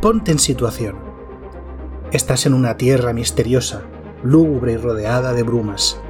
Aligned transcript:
ponte 0.00 0.32
en 0.32 0.38
situación. 0.38 0.96
Estás 2.10 2.46
en 2.46 2.54
una 2.54 2.78
tierra 2.78 3.12
misteriosa, 3.12 3.82
lúgubre 4.24 4.72
y 4.72 4.76
rodeada 4.78 5.34
de 5.34 5.42
brumas. 5.42 6.00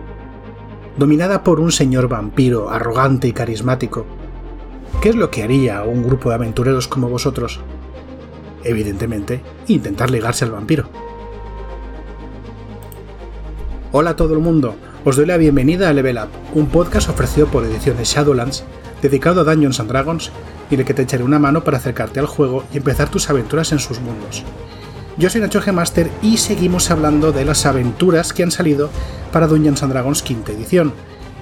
Dominada 0.97 1.43
por 1.43 1.59
un 1.59 1.73
señor 1.73 2.09
vampiro 2.09 2.71
arrogante 2.71 3.27
y 3.27 3.33
carismático. 3.33 4.07
¿Qué 5.03 5.09
es 5.09 5.17
lo 5.17 5.31
que 5.31 5.43
haría 5.43 5.83
un 5.83 6.05
grupo 6.05 6.29
de 6.29 6.37
aventureros 6.37 6.87
como 6.87 7.09
vosotros? 7.09 7.61
Evidentemente, 8.63 9.43
intentar 9.67 10.11
ligarse 10.11 10.45
al 10.45 10.53
vampiro. 10.53 10.85
Hola 13.91 14.11
a 14.11 14.17
todo 14.17 14.35
el 14.35 14.41
mundo, 14.41 14.77
os 15.05 15.17
doy 15.17 15.27
la 15.27 15.37
bienvenida 15.37 15.89
a 15.89 15.93
Level 15.93 16.19
Up, 16.19 16.29
un 16.55 16.67
podcast 16.67 17.09
ofrecido 17.09 17.49
por 17.49 17.65
Ediciones 17.65 18.09
Shadowlands, 18.09 18.63
dedicado 19.03 19.41
a 19.41 19.45
Dungeons 19.45 19.81
and 19.81 19.91
Dragons, 19.91 20.31
y 20.71 20.75
en 20.75 20.81
el 20.81 20.87
que 20.87 20.95
te 20.95 21.03
echaré 21.03 21.25
una 21.25 21.39
mano 21.39 21.65
para 21.65 21.79
acercarte 21.79 22.21
al 22.21 22.27
juego 22.27 22.65
y 22.73 22.77
empezar 22.77 23.09
tus 23.09 23.29
aventuras 23.29 23.73
en 23.73 23.79
sus 23.79 24.01
mundos. 24.01 24.45
Yo 25.17 25.29
soy 25.29 25.41
Nacho 25.41 25.61
G 25.61 25.73
Master 25.73 26.11
y 26.23 26.39
seguimos 26.39 26.91
hablando 26.91 27.33
de 27.33 27.45
las 27.45 27.67
aventuras 27.67 28.33
que 28.33 28.43
han 28.43 28.51
salido 28.51 28.91
para 29.33 29.49
Dungeons 29.49 29.83
and 29.83 29.93
Dragons 29.93 30.23
quinta 30.23 30.53
edición. 30.53 30.95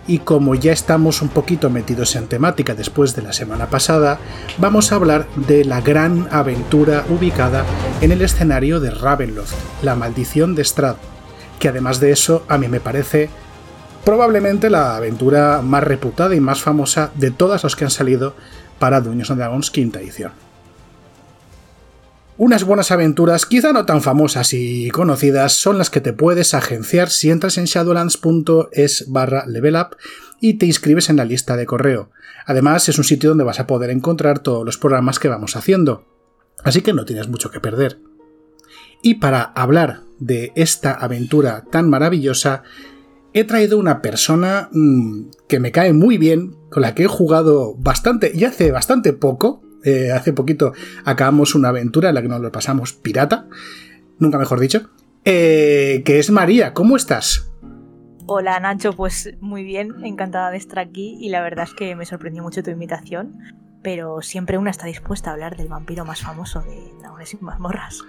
Y 0.06 0.20
como 0.20 0.55
ya 0.55 0.73
estamos 0.73 1.20
un 1.20 1.29
poquito 1.29 1.68
metidos 1.68 2.16
en 2.16 2.29
temática 2.29 2.74
después 2.74 3.15
de 3.15 3.23
la 3.23 3.34
semana 3.34 3.66
pasada, 3.66 4.18
vamos 4.56 4.90
a 4.90 4.95
hablar 4.96 5.27
de 5.37 5.66
la 5.66 5.82
gran 5.82 6.29
aventura 6.30 7.04
ubicada 7.10 7.65
en 8.01 8.10
el 8.10 8.23
escenario 8.23 8.80
de 8.80 8.90
Ravenloft, 8.90 9.54
la 9.82 9.96
maldición 9.96 10.54
de 10.54 10.65
Strad, 10.65 10.96
que 11.59 11.68
además 11.68 12.01
de 12.01 12.10
eso 12.10 12.43
a 12.48 12.56
mí 12.56 12.68
me 12.68 12.80
parece 12.80 13.29
probablemente 14.05 14.70
la 14.70 14.97
aventura 14.97 15.62
más 15.62 15.84
reputada 15.84 16.34
y 16.34 16.41
más 16.41 16.61
famosa 16.62 17.11
de 17.15 17.30
todas 17.30 17.65
las 17.65 17.77
que 17.77 17.84
han 17.84 17.91
salido 17.91 18.34
para 18.79 19.01
Dungeons 19.01 19.30
and 19.30 19.41
Dragons 19.41 19.71
quinta 19.71 20.01
edición. 20.01 20.33
Unas 22.37 22.62
buenas 22.62 22.93
aventuras, 22.93 23.47
quizá 23.47 23.73
no 23.73 23.84
tan 23.84 24.01
famosas 24.01 24.55
y 24.55 24.90
conocidas, 24.90 25.55
son 25.55 25.77
las 25.77 25.90
que 25.90 26.01
te 26.01 26.13
puedes 26.13 26.55
agenciar 26.55 27.10
si 27.10 27.30
entras 27.30 27.59
en 27.59 27.65
shadowlands.es 27.65 29.07
barra 29.09 29.45
levelup 29.46 29.95
y 30.40 30.55
te 30.55 30.66
inscribes 30.66 31.10
en 31.10 31.16
la 31.16 31.24
lista 31.24 31.57
de 31.57 31.66
correo. 31.66 32.10
Además, 32.46 32.88
es 32.88 32.96
un 32.96 33.02
sitio 33.02 33.30
donde 33.30 33.43
vas 33.43 33.59
a 33.59 33.66
poder 33.66 33.90
encontrar 33.90 34.38
todos 34.38 34.65
los 34.65 34.79
programas 34.79 35.18
que 35.18 35.29
vamos 35.29 35.57
haciendo. 35.57 36.07
Así 36.62 36.80
que 36.83 36.93
no 36.93 37.05
tienes 37.05 37.29
mucho 37.29 37.51
que 37.51 37.59
perder. 37.59 37.99
Y 39.02 39.15
para 39.15 39.43
hablar 39.43 40.02
de 40.21 40.52
esta 40.55 40.93
aventura 40.93 41.65
tan 41.71 41.90
maravillosa, 41.90 42.62
he 43.32 43.45
traído 43.45 43.79
una 43.79 44.02
persona 44.02 44.68
mmm, 44.73 45.30
que 45.48 45.60
me 45.60 45.73
cae 45.73 45.93
muy 45.93 46.18
bien, 46.18 46.57
con 46.71 46.82
la 46.82 46.95
que 46.95 47.04
he 47.04 47.09
jugado 47.09 47.74
bastante 47.76 48.32
y 48.34 48.45
hace 48.45 48.71
bastante 48.71 49.12
poco. 49.12 49.62
Eh, 49.84 50.10
hace 50.10 50.32
poquito 50.32 50.73
acabamos 51.04 51.54
una 51.54 51.68
aventura 51.68 52.09
en 52.09 52.16
la 52.16 52.23
que 52.23 52.29
nos 52.29 52.40
lo 52.40 52.51
pasamos 52.51 52.93
pirata, 52.93 53.46
nunca 54.18 54.37
mejor 54.37 54.59
dicho, 54.59 54.90
eh, 55.24 56.02
que 56.04 56.18
es 56.18 56.30
María. 56.30 56.74
¿Cómo 56.74 56.96
estás? 56.96 57.52
Hola 58.26 58.60
Nacho, 58.60 58.93
pues 58.93 59.34
muy 59.40 59.62
bien, 59.65 60.04
encantada 60.04 60.51
de 60.51 60.59
estar 60.59 60.80
aquí 60.80 61.16
y 61.21 61.30
la 61.30 61.40
verdad 61.40 61.65
es 61.65 61.74
que 61.74 61.96
me 61.96 62.04
sorprendió 62.04 62.43
mucho 62.43 62.62
tu 62.62 62.71
invitación, 62.71 63.38
pero 63.82 64.21
siempre 64.21 64.59
una 64.59 64.71
está 64.71 64.87
dispuesta 64.87 65.31
a 65.31 65.32
hablar 65.32 65.56
del 65.56 65.69
vampiro 65.69 66.04
más 66.04 66.21
famoso 66.21 66.60
de 66.60 66.93
Dragones 67.00 67.32
y 67.32 67.38
Mazmorras. 67.41 68.03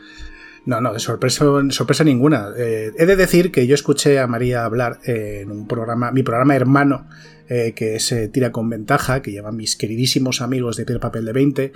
No, 0.66 0.82
no, 0.82 0.94
de 0.94 1.00
sorpresa, 1.00 1.46
sorpresa 1.70 2.04
ninguna. 2.04 2.50
Eh, 2.58 2.92
he 2.98 3.06
de 3.06 3.16
decir 3.16 3.52
que 3.52 3.66
yo 3.66 3.76
escuché 3.76 4.20
a 4.20 4.28
María 4.28 4.66
hablar 4.66 5.00
en 5.06 5.52
un 5.52 5.68
programa, 5.68 6.12
mi 6.12 6.24
programa 6.24 6.56
hermano, 6.56 7.08
eh, 7.48 7.74
que 7.76 7.96
es 7.96 8.12
eh, 8.12 8.28
Tira 8.28 8.52
con 8.52 8.70
Ventaja, 8.70 9.22
que 9.22 9.32
llevan 9.32 9.56
mis 9.56 9.76
queridísimos 9.76 10.42
amigos 10.42 10.78
de 10.78 10.86
Piel 10.86 11.00
Papel 11.00 11.26
de 11.26 11.34
20, 11.34 11.74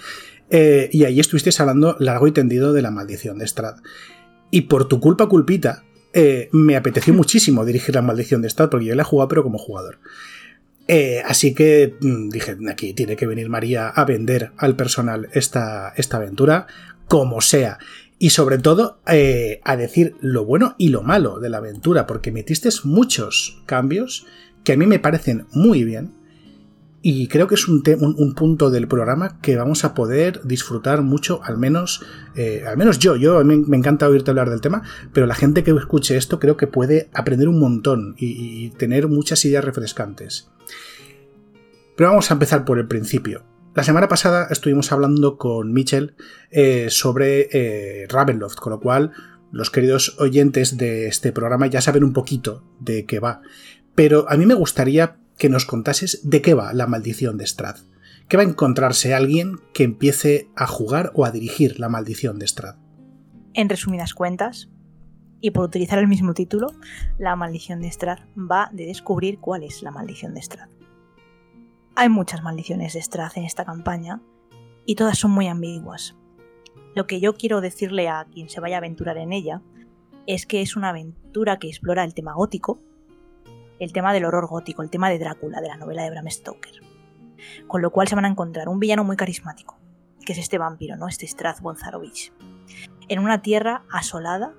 eh, 0.50 0.90
y 0.92 1.06
ahí 1.06 1.20
estuvisteis 1.20 1.60
hablando 1.60 1.96
largo 2.00 2.28
y 2.28 2.32
tendido 2.32 2.74
de 2.74 2.82
la 2.82 2.92
maldición 2.92 3.40
de 3.40 3.48
Strad. 3.48 3.78
Y 4.52 4.62
por 4.62 4.88
tu 4.88 5.00
culpa, 5.00 5.28
culpita, 5.28 5.84
me 6.52 6.76
apeteció 6.76 7.14
muchísimo 7.16 7.66
dirigir 7.66 7.96
la 7.96 8.04
maldición 8.04 8.44
de 8.44 8.50
Strad, 8.50 8.70
porque 8.70 8.86
yo 8.86 8.96
la 8.96 9.02
he 9.02 9.06
jugado, 9.06 9.30
pero 9.30 9.44
como 9.44 9.58
jugador. 9.58 9.98
Eh, 10.88 11.22
así 11.26 11.54
que 11.54 11.96
mm, 12.00 12.30
dije, 12.30 12.58
aquí 12.70 12.94
tiene 12.94 13.16
que 13.16 13.26
venir 13.26 13.50
María 13.50 13.88
a 13.88 14.04
vender 14.06 14.52
al 14.58 14.76
personal 14.76 15.30
esta, 15.34 15.94
esta 15.96 16.18
aventura, 16.18 16.68
como 17.08 17.42
sea 17.42 17.80
y 18.20 18.30
sobre 18.30 18.58
todo 18.58 19.00
eh, 19.08 19.60
a 19.64 19.76
decir 19.76 20.16
lo 20.22 20.46
bueno 20.46 20.76
y 20.78 20.90
lo 20.90 21.02
malo 21.02 21.40
de 21.40 21.50
la 21.50 21.58
aventura, 21.58 22.08
porque 22.08 22.32
metiste 22.32 22.70
muchos 22.84 23.62
cambios 23.66 24.26
que 24.64 24.74
a 24.74 24.78
mí 24.78 24.86
me 24.86 25.00
parecen 25.00 25.46
muy 25.52 25.84
bien 25.84 26.14
y 27.06 27.28
creo 27.28 27.48
que 27.48 27.56
es 27.56 27.68
un, 27.68 27.84
un, 28.00 28.16
un 28.18 28.34
punto 28.34 28.72
del 28.72 28.88
programa 28.88 29.38
que 29.42 29.58
vamos 29.58 29.84
a 29.84 29.94
poder 29.94 30.40
disfrutar 30.46 31.02
mucho, 31.02 31.42
al 31.44 31.58
menos, 31.58 32.02
eh, 32.36 32.64
al 32.66 32.78
menos 32.78 32.98
yo, 32.98 33.18
yo 33.18 33.44
mí 33.44 33.58
me 33.58 33.76
encanta 33.76 34.08
oírte 34.08 34.32
hablar 34.32 34.50
del 34.50 34.62
tema, 34.62 34.84
pero 35.12 35.28
la 35.28 35.36
gente 35.36 35.66
que 35.66 35.72
escuche 35.72 36.16
esto 36.16 36.40
creo 36.40 36.56
que 36.56 36.68
puede 36.68 37.10
aprender 37.14 37.50
un 37.50 37.60
montón 37.60 38.16
y 38.18 38.70
tener 38.78 39.10
muchas 39.10 39.44
ideas 39.44 39.66
refrescantes. 39.66 40.50
Pero 41.98 42.10
vamos 42.10 42.32
a 42.32 42.36
empezar 42.36 42.64
por 42.64 42.80
el 42.80 42.88
principio. 42.88 43.44
La 43.76 43.84
semana 43.84 44.08
pasada 44.08 44.48
estuvimos 44.52 44.92
hablando 44.92 45.38
con 45.40 45.74
Mitchell 45.74 46.16
eh, 46.52 46.92
sobre 46.92 47.50
eh, 47.52 48.06
Ravenloft, 48.08 48.58
con 48.58 48.72
lo 48.72 48.80
cual 48.80 49.14
los 49.52 49.72
queridos 49.72 50.16
oyentes 50.20 50.78
de 50.78 51.08
este 51.08 51.32
programa 51.32 51.66
ya 51.66 51.82
saben 51.82 52.04
un 52.04 52.14
poquito 52.14 52.64
de 52.80 53.06
qué 53.08 53.20
va. 53.20 53.42
Pero 53.96 54.30
a 54.30 54.38
mí 54.38 54.46
me 54.46 54.54
gustaría 54.54 55.18
que 55.40 55.50
nos 55.50 55.66
contases 55.66 56.22
de 56.24 56.44
qué 56.44 56.54
va 56.54 56.72
la 56.74 56.86
maldición 56.86 57.38
de 57.38 57.48
Strad. 57.48 57.78
¿Qué 58.28 58.38
va 58.38 58.44
a 58.44 58.48
encontrarse 58.48 59.16
alguien 59.16 59.60
que 59.74 59.84
empiece 59.84 60.50
a 60.56 60.68
jugar 60.68 61.12
o 61.16 61.26
a 61.26 61.32
dirigir 61.32 61.80
la 61.80 61.90
maldición 61.90 62.38
de 62.38 62.48
Strad? 62.48 62.76
En 63.56 63.70
resumidas 63.70 64.14
cuentas, 64.14 64.70
y 65.42 65.50
por 65.50 65.66
utilizar 65.66 65.98
el 65.98 66.08
mismo 66.08 66.36
título, 66.36 66.68
la 67.18 67.36
maldición 67.36 67.82
de 67.82 67.92
Strad 67.92 68.20
va 68.38 68.70
de 68.72 68.86
descubrir 68.86 69.40
cuál 69.40 69.64
es 69.64 69.82
la 69.82 69.90
maldición 69.90 70.36
de 70.36 70.42
Strad. 70.42 70.70
Hay 71.96 72.10
muchas 72.10 72.42
maldiciones 72.42 72.94
de 72.94 73.02
Strad 73.04 73.34
en 73.36 73.44
esta 73.44 73.66
campaña 73.66 74.20
y 74.84 74.96
todas 74.96 75.20
son 75.20 75.30
muy 75.30 75.48
ambiguas. 75.48 76.16
Lo 76.96 77.06
que 77.06 77.20
yo 77.20 77.36
quiero 77.36 77.62
decirle 77.62 78.10
a 78.10 78.26
quien 78.26 78.50
se 78.50 78.60
vaya 78.60 78.78
a 78.78 78.80
aventurar 78.80 79.18
en 79.18 79.32
ella 79.32 79.62
es 80.26 80.48
que 80.48 80.62
es 80.62 80.76
una 80.76 80.90
aventura 80.90 81.60
que 81.60 81.68
explora 81.68 82.04
el 82.04 82.16
tema 82.16 82.34
gótico, 82.34 82.80
el 83.78 83.94
tema 83.94 84.12
del 84.12 84.26
horror 84.26 84.48
gótico, 84.48 84.82
el 84.82 84.90
tema 84.90 85.12
de 85.12 85.20
Drácula, 85.20 85.62
de 85.62 85.68
la 85.68 85.78
novela 85.78 86.04
de 86.04 86.10
Bram 86.10 86.28
Stoker. 86.32 86.82
Con 87.68 87.84
lo 87.84 87.92
cual 87.92 88.08
se 88.08 88.16
van 88.16 88.26
a 88.26 88.30
encontrar 88.30 88.70
un 88.70 88.80
villano 88.80 89.04
muy 89.04 89.16
carismático, 89.16 89.78
que 90.26 90.34
es 90.34 90.40
este 90.40 90.58
vampiro, 90.58 90.98
¿no? 90.98 91.08
Este 91.08 91.28
Strad 91.28 91.62
Bonzarovich, 91.62 92.34
en 93.08 93.20
una 93.20 93.44
tierra 93.44 93.84
asolada 93.92 94.56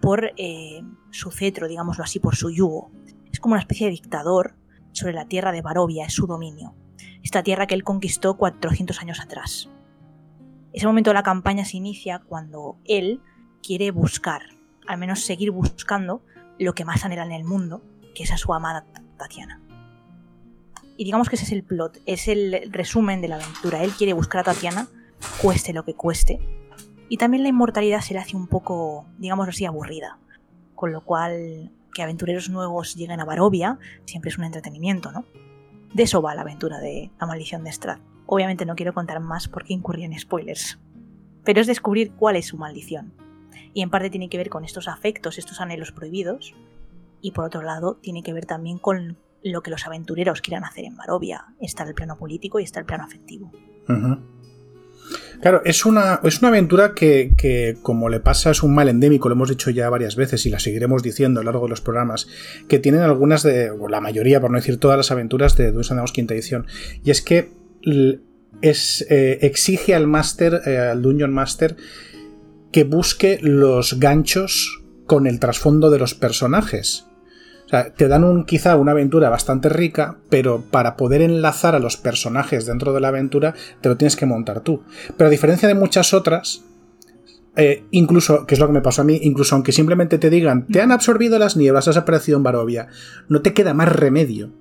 por 0.00 0.30
eh, 0.36 0.82
su 1.10 1.32
cetro, 1.32 1.66
digámoslo 1.66 2.04
así, 2.04 2.20
por 2.20 2.36
su 2.36 2.50
yugo. 2.50 2.92
Es 3.32 3.40
como 3.40 3.54
una 3.54 3.60
especie 3.60 3.86
de 3.86 3.92
dictador 3.92 4.54
sobre 4.96 5.12
la 5.12 5.28
tierra 5.28 5.52
de 5.52 5.62
Barovia, 5.62 6.06
es 6.06 6.14
su 6.14 6.26
dominio. 6.26 6.74
Esta 7.22 7.42
tierra 7.42 7.66
que 7.66 7.74
él 7.74 7.84
conquistó 7.84 8.36
400 8.36 9.00
años 9.00 9.20
atrás. 9.20 9.68
Ese 10.72 10.86
momento 10.86 11.10
de 11.10 11.14
la 11.14 11.22
campaña 11.22 11.64
se 11.64 11.76
inicia 11.76 12.20
cuando 12.20 12.78
él 12.84 13.20
quiere 13.62 13.90
buscar, 13.90 14.42
al 14.86 14.98
menos 14.98 15.20
seguir 15.20 15.50
buscando, 15.50 16.22
lo 16.58 16.74
que 16.74 16.84
más 16.84 17.04
anhela 17.04 17.24
en 17.24 17.32
el 17.32 17.44
mundo, 17.44 17.82
que 18.14 18.22
es 18.22 18.32
a 18.32 18.38
su 18.38 18.54
amada 18.54 18.86
Tatiana. 19.18 19.60
Y 20.96 21.04
digamos 21.04 21.28
que 21.28 21.36
ese 21.36 21.44
es 21.44 21.52
el 21.52 21.62
plot, 21.62 22.00
es 22.06 22.26
el 22.28 22.72
resumen 22.72 23.20
de 23.20 23.28
la 23.28 23.36
aventura. 23.36 23.82
Él 23.82 23.92
quiere 23.92 24.14
buscar 24.14 24.40
a 24.40 24.44
Tatiana, 24.44 24.88
cueste 25.42 25.74
lo 25.74 25.84
que 25.84 25.94
cueste. 25.94 26.40
Y 27.10 27.18
también 27.18 27.42
la 27.42 27.50
inmortalidad 27.50 28.00
se 28.00 28.14
le 28.14 28.20
hace 28.20 28.36
un 28.36 28.46
poco, 28.46 29.06
digamos 29.18 29.46
así, 29.46 29.66
aburrida. 29.66 30.18
Con 30.74 30.92
lo 30.92 31.02
cual 31.04 31.70
que 31.96 32.02
aventureros 32.02 32.50
nuevos 32.50 32.94
lleguen 32.94 33.20
a 33.20 33.24
Barovia 33.24 33.78
siempre 34.04 34.28
es 34.28 34.36
un 34.36 34.44
entretenimiento, 34.44 35.10
¿no? 35.12 35.24
De 35.94 36.02
eso 36.02 36.20
va 36.20 36.34
la 36.34 36.42
aventura 36.42 36.78
de 36.78 37.10
La 37.18 37.26
maldición 37.26 37.64
de 37.64 37.72
Strad. 37.72 38.00
Obviamente 38.26 38.66
no 38.66 38.76
quiero 38.76 38.92
contar 38.92 39.18
más 39.20 39.48
porque 39.48 39.72
incurría 39.72 40.04
en 40.04 40.18
spoilers. 40.18 40.78
Pero 41.42 41.62
es 41.62 41.66
descubrir 41.66 42.12
cuál 42.12 42.36
es 42.36 42.48
su 42.48 42.58
maldición. 42.58 43.14
Y 43.72 43.80
en 43.80 43.88
parte 43.88 44.10
tiene 44.10 44.28
que 44.28 44.36
ver 44.36 44.50
con 44.50 44.62
estos 44.62 44.88
afectos, 44.88 45.38
estos 45.38 45.58
anhelos 45.62 45.90
prohibidos. 45.90 46.54
Y 47.22 47.30
por 47.30 47.46
otro 47.46 47.62
lado, 47.62 47.94
tiene 47.94 48.22
que 48.22 48.34
ver 48.34 48.44
también 48.44 48.78
con 48.78 49.16
lo 49.42 49.62
que 49.62 49.70
los 49.70 49.86
aventureros 49.86 50.42
quieran 50.42 50.64
hacer 50.64 50.84
en 50.84 50.96
Barovia. 50.96 51.46
Está 51.60 51.84
el 51.84 51.94
plano 51.94 52.18
político 52.18 52.60
y 52.60 52.64
está 52.64 52.78
el 52.78 52.84
plano 52.84 53.04
afectivo. 53.04 53.50
Claro, 55.40 55.62
es 55.64 55.84
una, 55.86 56.20
es 56.22 56.38
una 56.40 56.48
aventura 56.48 56.94
que, 56.94 57.32
que, 57.36 57.76
como 57.82 58.08
le 58.08 58.20
pasa, 58.20 58.50
es 58.50 58.62
un 58.62 58.74
mal 58.74 58.88
endémico, 58.88 59.28
lo 59.28 59.34
hemos 59.34 59.48
dicho 59.48 59.70
ya 59.70 59.90
varias 59.90 60.16
veces 60.16 60.46
y 60.46 60.50
la 60.50 60.58
seguiremos 60.58 61.02
diciendo 61.02 61.40
a 61.40 61.44
lo 61.44 61.52
largo 61.52 61.66
de 61.66 61.70
los 61.70 61.80
programas, 61.80 62.28
que 62.68 62.78
tienen 62.78 63.02
algunas 63.02 63.42
de, 63.42 63.70
o 63.70 63.88
la 63.88 64.00
mayoría, 64.00 64.40
por 64.40 64.50
no 64.50 64.56
decir 64.56 64.78
todas 64.78 64.96
las 64.96 65.10
aventuras 65.10 65.56
de 65.56 65.66
Dungeons 65.66 65.88
Dragons 65.88 66.12
quinta 66.12 66.34
edición. 66.34 66.66
Y 67.04 67.10
es 67.10 67.22
que 67.22 67.50
es, 68.62 69.06
eh, 69.10 69.38
exige 69.42 69.94
al 69.94 70.06
Master, 70.06 70.62
eh, 70.66 70.78
al 70.78 71.02
Dungeon 71.02 71.32
Master, 71.32 71.76
que 72.72 72.84
busque 72.84 73.38
los 73.42 73.98
ganchos 73.98 74.82
con 75.06 75.26
el 75.26 75.38
trasfondo 75.38 75.90
de 75.90 75.98
los 75.98 76.14
personajes. 76.14 77.06
O 77.66 77.68
sea, 77.68 77.92
te 77.92 78.06
dan 78.06 78.22
un, 78.22 78.44
quizá 78.44 78.76
una 78.76 78.92
aventura 78.92 79.28
bastante 79.28 79.68
rica, 79.68 80.18
pero 80.30 80.62
para 80.70 80.96
poder 80.96 81.20
enlazar 81.20 81.74
a 81.74 81.80
los 81.80 81.96
personajes 81.96 82.64
dentro 82.64 82.92
de 82.92 83.00
la 83.00 83.08
aventura 83.08 83.54
te 83.80 83.88
lo 83.88 83.96
tienes 83.96 84.14
que 84.14 84.24
montar 84.24 84.60
tú. 84.60 84.82
Pero 85.16 85.26
a 85.26 85.30
diferencia 85.30 85.66
de 85.66 85.74
muchas 85.74 86.14
otras, 86.14 86.62
eh, 87.56 87.84
incluso, 87.90 88.46
que 88.46 88.54
es 88.54 88.60
lo 88.60 88.68
que 88.68 88.72
me 88.72 88.82
pasó 88.82 89.02
a 89.02 89.04
mí, 89.04 89.18
incluso 89.22 89.56
aunque 89.56 89.72
simplemente 89.72 90.18
te 90.18 90.30
digan, 90.30 90.66
te 90.68 90.80
han 90.80 90.92
absorbido 90.92 91.38
las 91.40 91.56
nieblas, 91.56 91.88
has 91.88 91.96
aparecido 91.96 92.36
en 92.36 92.44
Barovia, 92.44 92.86
no 93.28 93.42
te 93.42 93.52
queda 93.52 93.74
más 93.74 93.90
remedio 93.90 94.52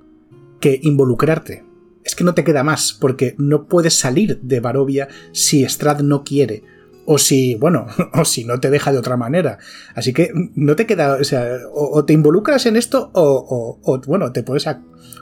que 0.60 0.80
involucrarte. 0.81 1.63
Es 2.04 2.16
que 2.16 2.24
no 2.24 2.34
te 2.34 2.44
queda 2.44 2.63
más, 2.63 2.94
porque 2.94 3.36
no 3.38 3.68
puedes 3.68 3.96
salir 3.96 4.40
de 4.42 4.60
Barovia 4.62 5.10
si 5.31 5.63
Strad 5.63 6.01
no 6.01 6.24
quiere. 6.24 6.63
O 7.06 7.18
si, 7.18 7.56
bueno, 7.56 7.88
o 8.13 8.25
si 8.25 8.46
no 8.46 8.60
te 8.60 8.69
deja 8.69 8.92
de 8.92 8.98
otra 8.98 9.18
manera. 9.18 9.57
Así 9.94 10.13
que 10.13 10.31
no 10.56 10.75
te 10.75 10.86
queda, 10.86 11.16
o 11.16 11.24
sea, 11.24 11.57
o, 11.74 12.04
te 12.06 12.13
involucras 12.13 12.66
en 12.66 12.75
esto 12.75 13.12
o, 13.13 14.00
bueno, 14.07 14.31
te 14.31 14.44
puedes 14.44 14.68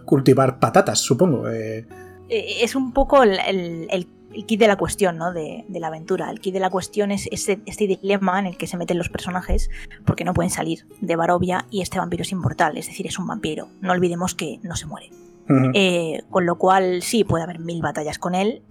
cultivar 0.06 0.59
patatas, 0.59 1.00
supongo. 1.00 1.50
Eh. 1.50 1.85
Eh, 2.30 2.45
es 2.62 2.75
un 2.75 2.94
poco 2.94 3.24
el 3.24 3.39
el 4.33 4.45
kit 4.45 4.59
de 4.59 4.68
la 4.68 4.77
cuestión, 4.77 5.18
¿no? 5.18 5.31
De, 5.31 5.65
la 5.69 5.88
aventura. 5.88 6.30
El 6.30 6.39
kit 6.39 6.53
de 6.53 6.59
la 6.59 6.69
cuestión 6.69 7.12
es 7.12 7.27
este, 7.31 7.62
este, 7.65 7.88
dilema 7.88 8.39
en 8.39 8.47
el 8.47 8.57
que 8.57 8.68
se 8.68 8.77
meten 8.77 8.97
los 8.97 9.09
personajes 9.09 9.69
porque 10.06 10.24
no 10.24 10.33
pueden 10.33 10.50
salir 10.50 10.88
de 11.01 11.15
Barovia 11.15 11.65
y 11.69 11.81
este 11.81 12.00
vampiro 12.00 12.24
es 12.24 12.31
inmortal, 12.31 12.77
es 12.77 12.88
decir, 12.88 13.07
es 13.07 13.19
un 13.19 13.27
vampiro. 13.27 13.69
No 13.81 13.91
olvidemos 13.91 14.36
que 14.36 14.59
no 14.63 14.75
se 14.75 14.86
muere. 14.86 15.12
Eh, 15.74 16.24
con 16.29 16.45
lo 16.45 16.57
cual, 16.57 17.01
sí, 17.01 17.24
puede 17.25 17.44
haber 17.44 17.59
mil 17.59 17.81
batallas 17.81 18.18
con 18.18 18.33
él, 18.33 18.63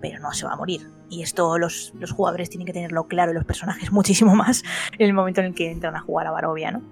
pero 0.00 0.18
no 0.20 0.32
se 0.32 0.44
va 0.44 0.52
a 0.52 0.56
morir. 0.56 0.88
Y 1.08 1.22
esto 1.22 1.58
los, 1.58 1.92
los 1.98 2.12
jugadores 2.12 2.50
tienen 2.50 2.66
que 2.66 2.72
tenerlo 2.72 3.06
claro 3.06 3.32
y 3.32 3.34
los 3.34 3.44
personajes 3.44 3.92
muchísimo 3.92 4.34
más 4.34 4.62
en 4.98 5.06
el 5.06 5.12
momento 5.14 5.40
en 5.40 5.48
el 5.48 5.54
que 5.54 5.70
entran 5.70 5.96
a 5.96 6.00
jugar 6.00 6.26
a 6.26 6.30
Barovia, 6.30 6.70
¿no? 6.72 6.82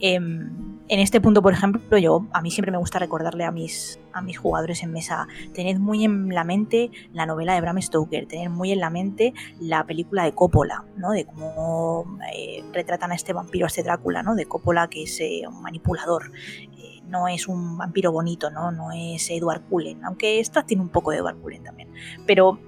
Em, 0.00 0.78
en 0.88 0.98
este 0.98 1.20
punto, 1.20 1.42
por 1.42 1.52
ejemplo, 1.52 1.98
yo 1.98 2.26
a 2.32 2.40
mí 2.40 2.50
siempre 2.50 2.72
me 2.72 2.78
gusta 2.78 2.98
recordarle 2.98 3.44
a 3.44 3.52
mis, 3.52 4.00
a 4.12 4.22
mis 4.22 4.38
jugadores 4.38 4.82
en 4.82 4.92
mesa, 4.92 5.28
tened 5.52 5.78
muy 5.78 6.04
en 6.04 6.30
la 6.30 6.42
mente 6.42 6.90
la 7.12 7.26
novela 7.26 7.54
de 7.54 7.60
Bram 7.60 7.80
Stoker, 7.80 8.26
tened 8.26 8.48
muy 8.48 8.72
en 8.72 8.80
la 8.80 8.88
mente 8.88 9.34
la 9.60 9.84
película 9.84 10.24
de 10.24 10.32
Coppola, 10.32 10.84
¿no? 10.96 11.10
de 11.10 11.26
cómo 11.26 12.18
eh, 12.34 12.64
retratan 12.72 13.12
a 13.12 13.14
este 13.14 13.34
vampiro, 13.34 13.66
a 13.66 13.68
este 13.68 13.82
Drácula, 13.82 14.22
¿no? 14.22 14.34
de 14.34 14.46
Coppola 14.46 14.88
que 14.88 15.02
es 15.02 15.20
eh, 15.20 15.42
un 15.46 15.60
manipulador. 15.60 16.32
Eh, 16.78 17.02
no 17.06 17.28
es 17.28 17.46
un 17.46 17.76
vampiro 17.76 18.10
bonito, 18.10 18.50
¿no? 18.50 18.72
no 18.72 18.92
es 18.92 19.28
Edward 19.30 19.62
Cullen, 19.68 20.04
aunque 20.04 20.40
esta 20.40 20.62
tiene 20.64 20.82
un 20.82 20.88
poco 20.88 21.10
de 21.10 21.18
Edward 21.18 21.36
Cullen 21.40 21.62
también. 21.62 21.92
Pero 22.26 22.58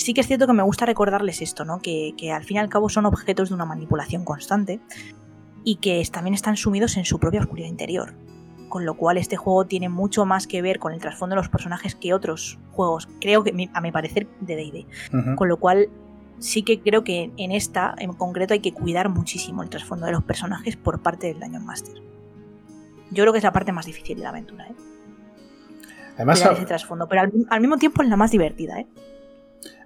sí 0.00 0.14
que 0.14 0.20
es 0.20 0.26
cierto 0.26 0.46
que 0.46 0.52
me 0.52 0.62
gusta 0.62 0.86
recordarles 0.86 1.42
esto, 1.42 1.64
¿no? 1.64 1.80
que, 1.80 2.14
que 2.16 2.32
al 2.32 2.44
fin 2.44 2.56
y 2.56 2.60
al 2.60 2.68
cabo 2.68 2.88
son 2.88 3.06
objetos 3.06 3.48
de 3.48 3.54
una 3.54 3.64
manipulación 3.64 4.24
constante 4.24 4.80
y 5.64 5.76
que 5.76 6.02
también 6.10 6.34
están 6.34 6.56
sumidos 6.56 6.96
en 6.96 7.04
su 7.04 7.18
propia 7.18 7.40
oscuridad 7.40 7.68
interior. 7.68 8.14
Con 8.68 8.86
lo 8.86 8.94
cual 8.94 9.16
este 9.18 9.36
juego 9.36 9.66
tiene 9.66 9.88
mucho 9.88 10.24
más 10.26 10.46
que 10.46 10.62
ver 10.62 10.78
con 10.78 10.92
el 10.92 11.00
trasfondo 11.00 11.34
de 11.34 11.42
los 11.42 11.48
personajes 11.48 11.96
que 11.96 12.14
otros 12.14 12.58
juegos, 12.70 13.08
creo 13.20 13.42
que 13.42 13.68
a 13.72 13.80
mi 13.80 13.90
parecer, 13.90 14.28
de 14.40 14.56
D&D. 14.56 15.34
Con 15.34 15.48
lo 15.48 15.56
cual 15.56 15.88
sí 16.38 16.62
que 16.62 16.80
creo 16.80 17.02
que 17.02 17.32
en 17.36 17.52
esta 17.52 17.94
en 17.98 18.12
concreto 18.12 18.54
hay 18.54 18.60
que 18.60 18.72
cuidar 18.72 19.08
muchísimo 19.08 19.62
el 19.62 19.70
trasfondo 19.70 20.06
de 20.06 20.12
los 20.12 20.22
personajes 20.22 20.76
por 20.76 21.00
parte 21.00 21.26
del 21.26 21.40
Dungeon 21.40 21.64
Master. 21.64 21.94
Yo 23.10 23.24
creo 23.24 23.32
que 23.32 23.38
es 23.38 23.44
la 23.44 23.52
parte 23.52 23.72
más 23.72 23.86
difícil 23.86 24.18
de 24.18 24.22
la 24.22 24.28
aventura, 24.30 24.68
¿eh? 24.68 24.74
Además, 26.14 26.44
ese 26.44 26.66
trasfondo, 26.66 27.08
pero 27.08 27.22
al, 27.22 27.32
al, 27.48 27.60
mismo 27.60 27.78
tiempo 27.78 28.02
es 28.02 28.08
la 28.08 28.16
más 28.16 28.30
divertida, 28.30 28.78
¿eh? 28.78 28.86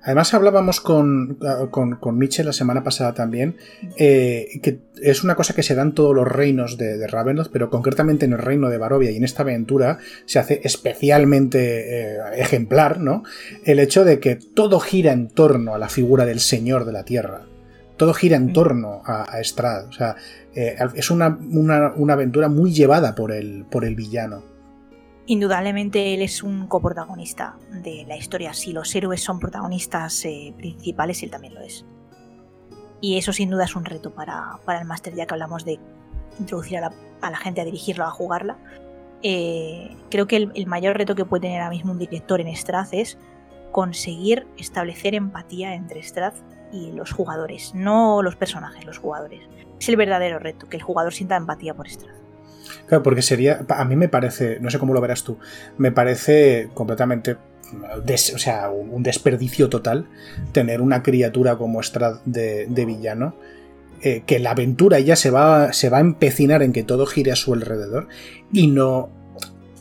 Además 0.05 0.35
hablábamos 0.35 0.81
con, 0.81 1.39
con, 1.71 2.19
Mitchell 2.19 2.47
la 2.47 2.53
semana 2.53 2.85
pasada 2.85 3.15
también, 3.15 3.57
eh, 3.97 4.61
que 4.63 4.81
es 5.03 5.25
una 5.25 5.35
cosa 5.35 5.55
que 5.55 5.63
se 5.63 5.75
da 5.75 5.83
en 5.83 5.93
todos 5.93 6.15
los 6.15 6.29
reinos 6.29 6.77
de, 6.77 6.99
de, 6.99 7.07
Ravenoth, 7.07 7.49
pero 7.51 7.71
concretamente 7.71 8.27
en 8.27 8.35
el 8.35 8.39
reino 8.39 8.69
de 8.69 8.77
Barovia 8.77 9.11
y 9.11 9.17
en 9.17 9.25
esta 9.25 9.43
aventura 9.43 9.99
se 10.27 10.39
hace 10.39 10.61
especialmente 10.63 12.17
eh, 12.17 12.19
ejemplar, 12.37 13.01
¿no? 13.01 13.23
El 13.65 13.79
hecho 13.79 14.05
de 14.05 14.21
que 14.21 14.37
todo 14.37 14.79
gira 14.79 15.13
en 15.13 15.29
torno 15.29 15.75
a 15.75 15.79
la 15.79 15.89
figura 15.89 16.27
del 16.27 16.41
Señor 16.41 16.85
de 16.85 16.93
la 16.93 17.05
Tierra. 17.05 17.47
Todo 17.97 18.13
gira 18.13 18.37
en 18.37 18.53
torno 18.53 19.03
a, 19.07 19.23
a 19.23 19.41
Strad. 19.43 19.87
O 19.87 19.93
sea, 19.93 20.17
eh, 20.55 20.77
es 20.95 21.11
una, 21.11 21.39
una, 21.51 22.13
aventura 22.13 22.49
muy 22.49 22.73
llevada 22.73 23.15
por 23.15 23.33
el, 23.33 23.65
por 23.71 23.85
el 23.85 23.95
villano. 23.95 24.54
Indudablemente 25.27 26.13
él 26.13 26.21
es 26.21 26.43
un 26.43 26.67
coprotagonista 26.67 27.57
de 27.71 28.05
la 28.07 28.17
historia. 28.17 28.53
Si 28.53 28.73
los 28.73 28.95
héroes 28.95 29.23
son 29.23 29.39
protagonistas 29.41 30.25
eh, 30.27 30.53
principales, 30.57 31.23
él 31.23 31.31
también 31.31 31.55
lo 31.55 31.61
es. 31.61 31.87
Y 33.01 33.17
eso 33.17 33.33
sin 33.33 33.51
duda 33.51 33.65
es 33.65 33.75
un 33.75 33.87
reto 33.87 34.13
para, 34.15 34.59
el 34.79 34.85
máster, 34.85 35.15
ya 35.15 35.27
que 35.27 35.35
hablamos 35.35 35.65
de 35.65 35.79
introducir 36.39 36.79
a 36.79 36.91
la, 37.31 37.37
gente 37.39 37.63
a 37.63 37.65
dirigirlo, 37.65 38.05
a 38.05 38.11
jugarla. 38.11 38.59
Eh, 39.23 39.97
creo 40.11 40.27
que 40.27 40.37
el, 40.37 40.67
mayor 40.67 40.99
reto 40.99 41.15
que 41.15 41.25
puede 41.25 41.43
tener 41.43 41.61
ahora 41.61 41.71
mismo 41.71 41.93
un 41.93 41.99
director 41.99 42.41
en 42.41 42.55
Strath 42.55 42.93
es 42.93 43.19
conseguir 43.73 44.47
establecer 44.59 45.15
empatía 45.15 45.75
entre 45.75 46.03
Strath 46.03 46.37
y 46.71 46.93
los 46.93 47.13
jugadores, 47.13 47.75
no 47.75 48.23
los 48.23 48.37
personajes, 48.37 48.85
los 48.85 48.99
jugadores. 48.99 49.41
Es 49.81 49.89
el 49.89 49.97
verdadero 49.97 50.39
reto, 50.39 50.69
que 50.69 50.77
el 50.77 50.83
jugador 50.83 51.15
sienta 51.15 51.37
empatía 51.37 51.75
por 51.75 51.89
Strath. 51.89 52.24
Claro, 52.87 53.03
porque 53.03 53.23
sería, 53.23 53.65
a 53.69 53.85
mí 53.85 53.97
me 53.97 54.09
parece, 54.09 54.59
no 54.61 54.71
sé 54.71 54.79
cómo 54.79 54.95
lo 54.95 55.01
verás 55.01 55.25
tú, 55.25 55.39
me 55.79 55.93
parece 55.93 56.69
completamente, 56.75 57.37
o 58.35 58.39
sea, 58.39 58.71
un 58.71 59.03
desperdicio 59.03 59.69
total 59.69 60.07
tener 60.53 60.81
una 60.81 61.03
criatura 61.03 61.57
como 61.57 61.83
Strad 61.83 62.21
de, 62.25 62.85
villano, 62.87 63.37
eh, 64.03 64.23
que 64.27 64.39
la 64.39 64.51
aventura 64.51 65.01
ya 65.01 65.17
se 65.17 65.31
va, 65.31 65.73
se 65.73 65.89
va 65.89 65.99
a 65.99 66.01
empecinar 66.01 66.63
en 66.63 66.73
que 66.73 66.83
todo 66.83 67.07
gire 67.07 67.33
a 67.33 67.37
su 67.37 67.55
alrededor 67.55 68.09
y 68.53 68.67
no, 68.67 69.11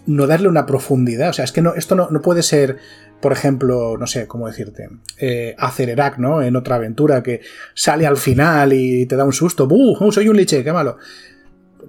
no 0.05 0.27
darle 0.27 0.47
una 0.47 0.65
profundidad. 0.65 1.29
O 1.29 1.33
sea, 1.33 1.45
es 1.45 1.51
que 1.51 1.61
no, 1.61 1.73
esto 1.75 1.95
no, 1.95 2.21
puede 2.21 2.43
ser, 2.43 2.77
por 3.21 3.31
ejemplo, 3.31 3.97
no 3.97 4.07
sé 4.07 4.27
cómo 4.27 4.47
decirte, 4.47 4.89
eh, 5.19 5.55
Acererac, 5.57 6.17
¿no? 6.17 6.41
En 6.41 6.55
otra 6.55 6.75
aventura 6.75 7.23
que 7.23 7.41
sale 7.73 8.05
al 8.05 8.17
final 8.17 8.73
y 8.73 9.05
te 9.05 9.15
da 9.15 9.25
un 9.25 9.33
susto. 9.33 9.67
¡Buh! 9.67 10.11
Soy 10.11 10.27
un 10.27 10.37
liche, 10.37 10.63
qué 10.63 10.73
malo! 10.73 10.97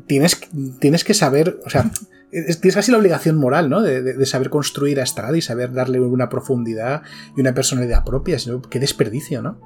Tienes, 0.07 0.41
tienes 0.81 1.05
que 1.05 1.15
saber, 1.15 1.61
o 1.65 1.71
sea, 1.71 1.91
tienes 2.31 2.75
casi 2.75 2.91
la 2.91 2.99
obligación 2.99 3.37
moral, 3.37 3.71
¿no? 3.71 3.81
De, 3.81 4.27
saber 4.27 4.51
construir 4.51 5.01
a 5.01 5.03
Estrada 5.03 5.37
y 5.37 5.43
saber 5.43 5.73
darle 5.73 6.01
una 6.01 6.29
profundidad 6.29 7.03
y 7.37 7.41
una 7.41 7.55
personalidad 7.55 8.05
propia, 8.05 8.39
sino 8.39 8.61
qué 8.63 8.81
desperdicio, 8.81 9.43
¿no? 9.43 9.59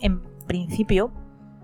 En 0.00 0.20
principio, 0.46 1.12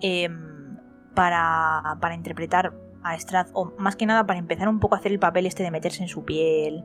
em, 0.00 0.78
para, 1.14 1.98
para, 2.00 2.14
interpretar 2.14 2.74
a 3.02 3.18
Strad, 3.18 3.48
o 3.52 3.72
más 3.78 3.96
que 3.96 4.06
nada 4.06 4.26
para 4.26 4.38
empezar 4.38 4.68
un 4.68 4.80
poco 4.80 4.94
a 4.94 4.98
hacer 4.98 5.12
el 5.12 5.18
papel 5.18 5.46
este 5.46 5.62
de 5.62 5.70
meterse 5.70 6.02
en 6.02 6.08
su 6.08 6.24
piel, 6.24 6.84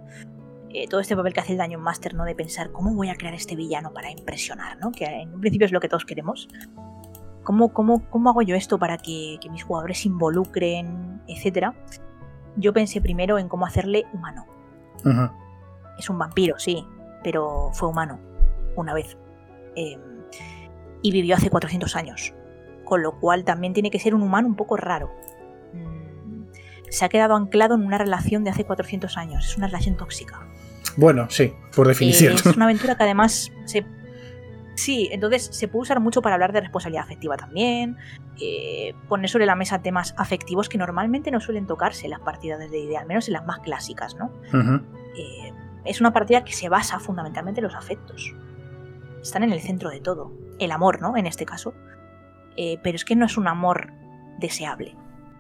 eh, 0.69 0.87
todo 0.87 0.99
este 0.99 1.15
papel 1.15 1.33
que 1.33 1.39
hace 1.39 1.53
el 1.53 1.57
daño 1.57 1.79
Master, 1.79 2.13
¿no? 2.13 2.25
De 2.25 2.35
pensar, 2.35 2.71
¿cómo 2.71 2.93
voy 2.93 3.09
a 3.09 3.15
crear 3.15 3.33
este 3.33 3.55
villano 3.55 3.93
para 3.93 4.11
impresionar, 4.11 4.77
¿no? 4.79 4.91
Que 4.91 5.05
en 5.05 5.33
un 5.33 5.41
principio 5.41 5.65
es 5.65 5.71
lo 5.71 5.79
que 5.79 5.87
todos 5.87 6.05
queremos. 6.05 6.47
¿Cómo, 7.47 7.71
cómo, 7.71 8.03
cómo 8.09 8.29
hago 8.29 8.41
yo 8.41 8.57
esto 8.57 8.77
para 8.77 8.97
que, 8.97 9.39
mis 9.49 9.63
jugadores 9.63 10.01
se 10.01 10.09
involucren, 10.09 11.21
etcétera? 11.29 11.73
Yo 12.57 12.73
pensé 12.73 12.99
primero 12.99 13.37
en 13.37 13.47
cómo 13.47 13.65
hacerle 13.65 14.03
humano. 14.11 14.45
Es 15.97 16.09
un 16.09 16.17
vampiro, 16.17 16.59
sí, 16.59 16.85
pero 17.23 17.69
fue 17.71 17.87
humano 17.87 18.19
una 18.75 18.93
vez. 18.93 19.17
Em, 19.77 20.01
y 21.01 21.11
vivió 21.13 21.37
hace 21.37 21.49
400 21.49 21.95
años. 21.95 22.33
Con 22.83 23.01
lo 23.01 23.17
cual 23.17 23.45
también 23.45 23.71
tiene 23.71 23.91
que 23.91 23.99
ser 23.99 24.13
un 24.13 24.23
humano 24.23 24.49
un 24.49 24.57
poco 24.57 24.75
raro. 24.75 25.09
Mm, 25.71 26.47
se 26.89 27.05
ha 27.05 27.07
quedado 27.07 27.33
anclado 27.37 27.75
en 27.75 27.85
una 27.85 27.97
relación 27.97 28.43
de 28.43 28.49
hace 28.49 28.65
400 28.65 29.15
años. 29.15 29.45
Es 29.45 29.55
una 29.55 29.67
relación 29.67 29.95
tóxica. 29.95 30.45
Bueno, 30.97 31.29
sí, 31.29 31.53
por 31.73 31.87
definición. 31.87 32.33
es 32.33 32.45
una 32.57 32.65
aventura 32.65 32.97
que 32.97 33.03
además 33.03 33.53
se 33.63 33.85
Sí, 34.77 35.09
entonces 35.11 35.49
se 35.51 35.67
puede 35.67 35.81
usar 35.81 35.99
mucho 35.99 36.21
para 36.21 36.35
hablar 36.35 36.53
de 36.53 36.61
responsabilidad 36.61 37.03
afectiva 37.03 37.35
también, 37.35 37.97
eh, 38.39 38.93
poner 39.09 39.27
sobre 39.27 39.47
la 39.47 39.55
mesa 39.55 39.81
temas 39.81 40.13
afectivos 40.17 40.69
que 40.69 40.77
normalmente 40.77 41.31
no 41.31 41.41
suelen 41.41 41.65
tocarse 41.65 42.05
en 42.05 42.11
las 42.11 42.19
partidas 42.19 42.59
de 42.59 42.79
idea, 42.79 43.01
al 43.01 43.07
menos 43.07 43.27
en 43.27 43.33
las 43.33 43.45
más 43.47 43.57
clásicas, 43.59 44.15
¿no? 44.15 44.31
Eh, 45.17 45.51
es 45.83 45.99
una 45.99 46.13
partida 46.13 46.43
que 46.43 46.53
se 46.53 46.69
basa 46.69 46.99
fundamentalmente 46.99 47.59
en 47.59 47.63
los 47.63 47.73
afectos. 47.73 48.35
Están 49.19 49.41
en 49.41 49.51
el 49.51 49.61
centro 49.61 49.89
de 49.89 49.99
todo. 49.99 50.31
El 50.59 50.71
amor, 50.71 51.01
¿no? 51.01 51.17
En 51.17 51.25
este 51.25 51.43
caso. 51.43 51.73
Eh, 52.55 52.79
pero 52.83 52.97
es 52.97 53.03
que 53.03 53.15
no 53.15 53.25
es 53.25 53.35
un 53.35 53.47
amor 53.47 53.91
deseable. 54.37 54.95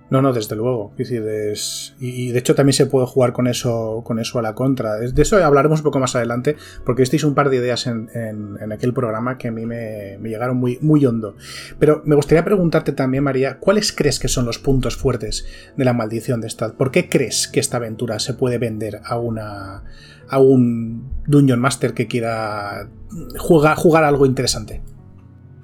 No, 0.09 0.21
no, 0.21 0.31
desde 0.31 0.55
luego. 0.55 0.93
Y 0.97 2.31
de 2.31 2.39
hecho 2.39 2.55
también 2.55 2.73
se 2.73 2.85
puede 2.85 3.05
jugar 3.07 3.33
con 3.33 3.47
eso, 3.47 4.01
con 4.05 4.19
eso 4.19 4.39
a 4.39 4.41
la 4.41 4.55
contra. 4.55 4.95
De 4.95 5.21
eso 5.21 5.43
hablaremos 5.43 5.79
un 5.79 5.83
poco 5.83 5.99
más 5.99 6.15
adelante, 6.15 6.55
porque 6.85 7.03
estáis 7.03 7.23
un 7.25 7.35
par 7.35 7.49
de 7.49 7.57
ideas 7.57 7.87
en, 7.87 8.57
aquel 8.71 8.93
programa 8.93 9.37
que 9.37 9.49
a 9.49 9.51
mí 9.51 9.65
me, 9.65 10.17
llegaron 10.23 10.57
muy, 10.57 10.77
muy 10.81 11.05
hondo. 11.05 11.35
Pero 11.79 12.01
me 12.05 12.15
gustaría 12.15 12.45
preguntarte 12.45 12.93
también, 12.93 13.23
María, 13.23 13.59
¿cuáles 13.59 13.91
crees 13.91 14.19
que 14.19 14.29
son 14.29 14.45
los 14.45 14.59
puntos 14.59 14.95
fuertes 14.95 15.45
de 15.75 15.85
la 15.85 15.93
maldición 15.93 16.39
de 16.39 16.47
Stad? 16.47 16.73
¿Por 16.73 16.91
qué 16.91 17.09
crees 17.09 17.47
que 17.47 17.59
esta 17.59 17.77
aventura 17.77 18.19
se 18.19 18.33
puede 18.33 18.57
vender 18.57 19.01
a 19.03 19.19
una 19.19 19.83
a 20.29 20.39
un 20.39 21.09
Dungeon 21.25 21.59
Master 21.59 21.93
que 21.93 22.07
quiera 22.07 22.89
jugar 23.37 24.03
algo 24.03 24.25
interesante? 24.25 24.81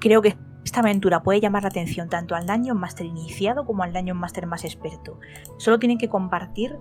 Creo 0.00 0.22
que 0.22 0.36
esta 0.64 0.80
aventura 0.80 1.22
puede 1.22 1.40
llamar 1.40 1.62
la 1.62 1.68
atención 1.68 2.08
tanto 2.08 2.34
al 2.34 2.46
Dungeon 2.46 2.78
Master 2.78 3.04
iniciado 3.04 3.66
como 3.66 3.82
al 3.82 3.92
Dungeon 3.92 4.16
Master 4.16 4.46
más 4.46 4.64
experto. 4.64 5.20
Solo 5.58 5.78
tienen 5.78 5.98
que 5.98 6.08
compartir 6.08 6.78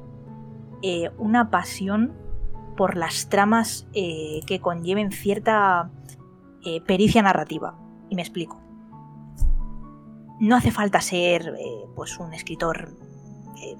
eh, 0.82 1.12
una 1.18 1.50
pasión 1.50 2.13
por 2.78 2.96
las 2.96 3.30
tramas 3.30 3.88
eh, 3.94 4.40
que 4.48 4.60
conlleven 4.60 5.12
cierta 5.12 5.92
eh, 6.66 6.82
pericia 6.82 7.22
narrativa. 7.22 7.78
Y 8.10 8.16
me 8.16 8.22
explico. 8.22 8.62
no 10.40 10.56
hace 10.56 10.72
falta 10.72 11.02
ser 11.02 11.54
pues 11.96 12.20
un 12.20 12.34
escritor 12.34 12.96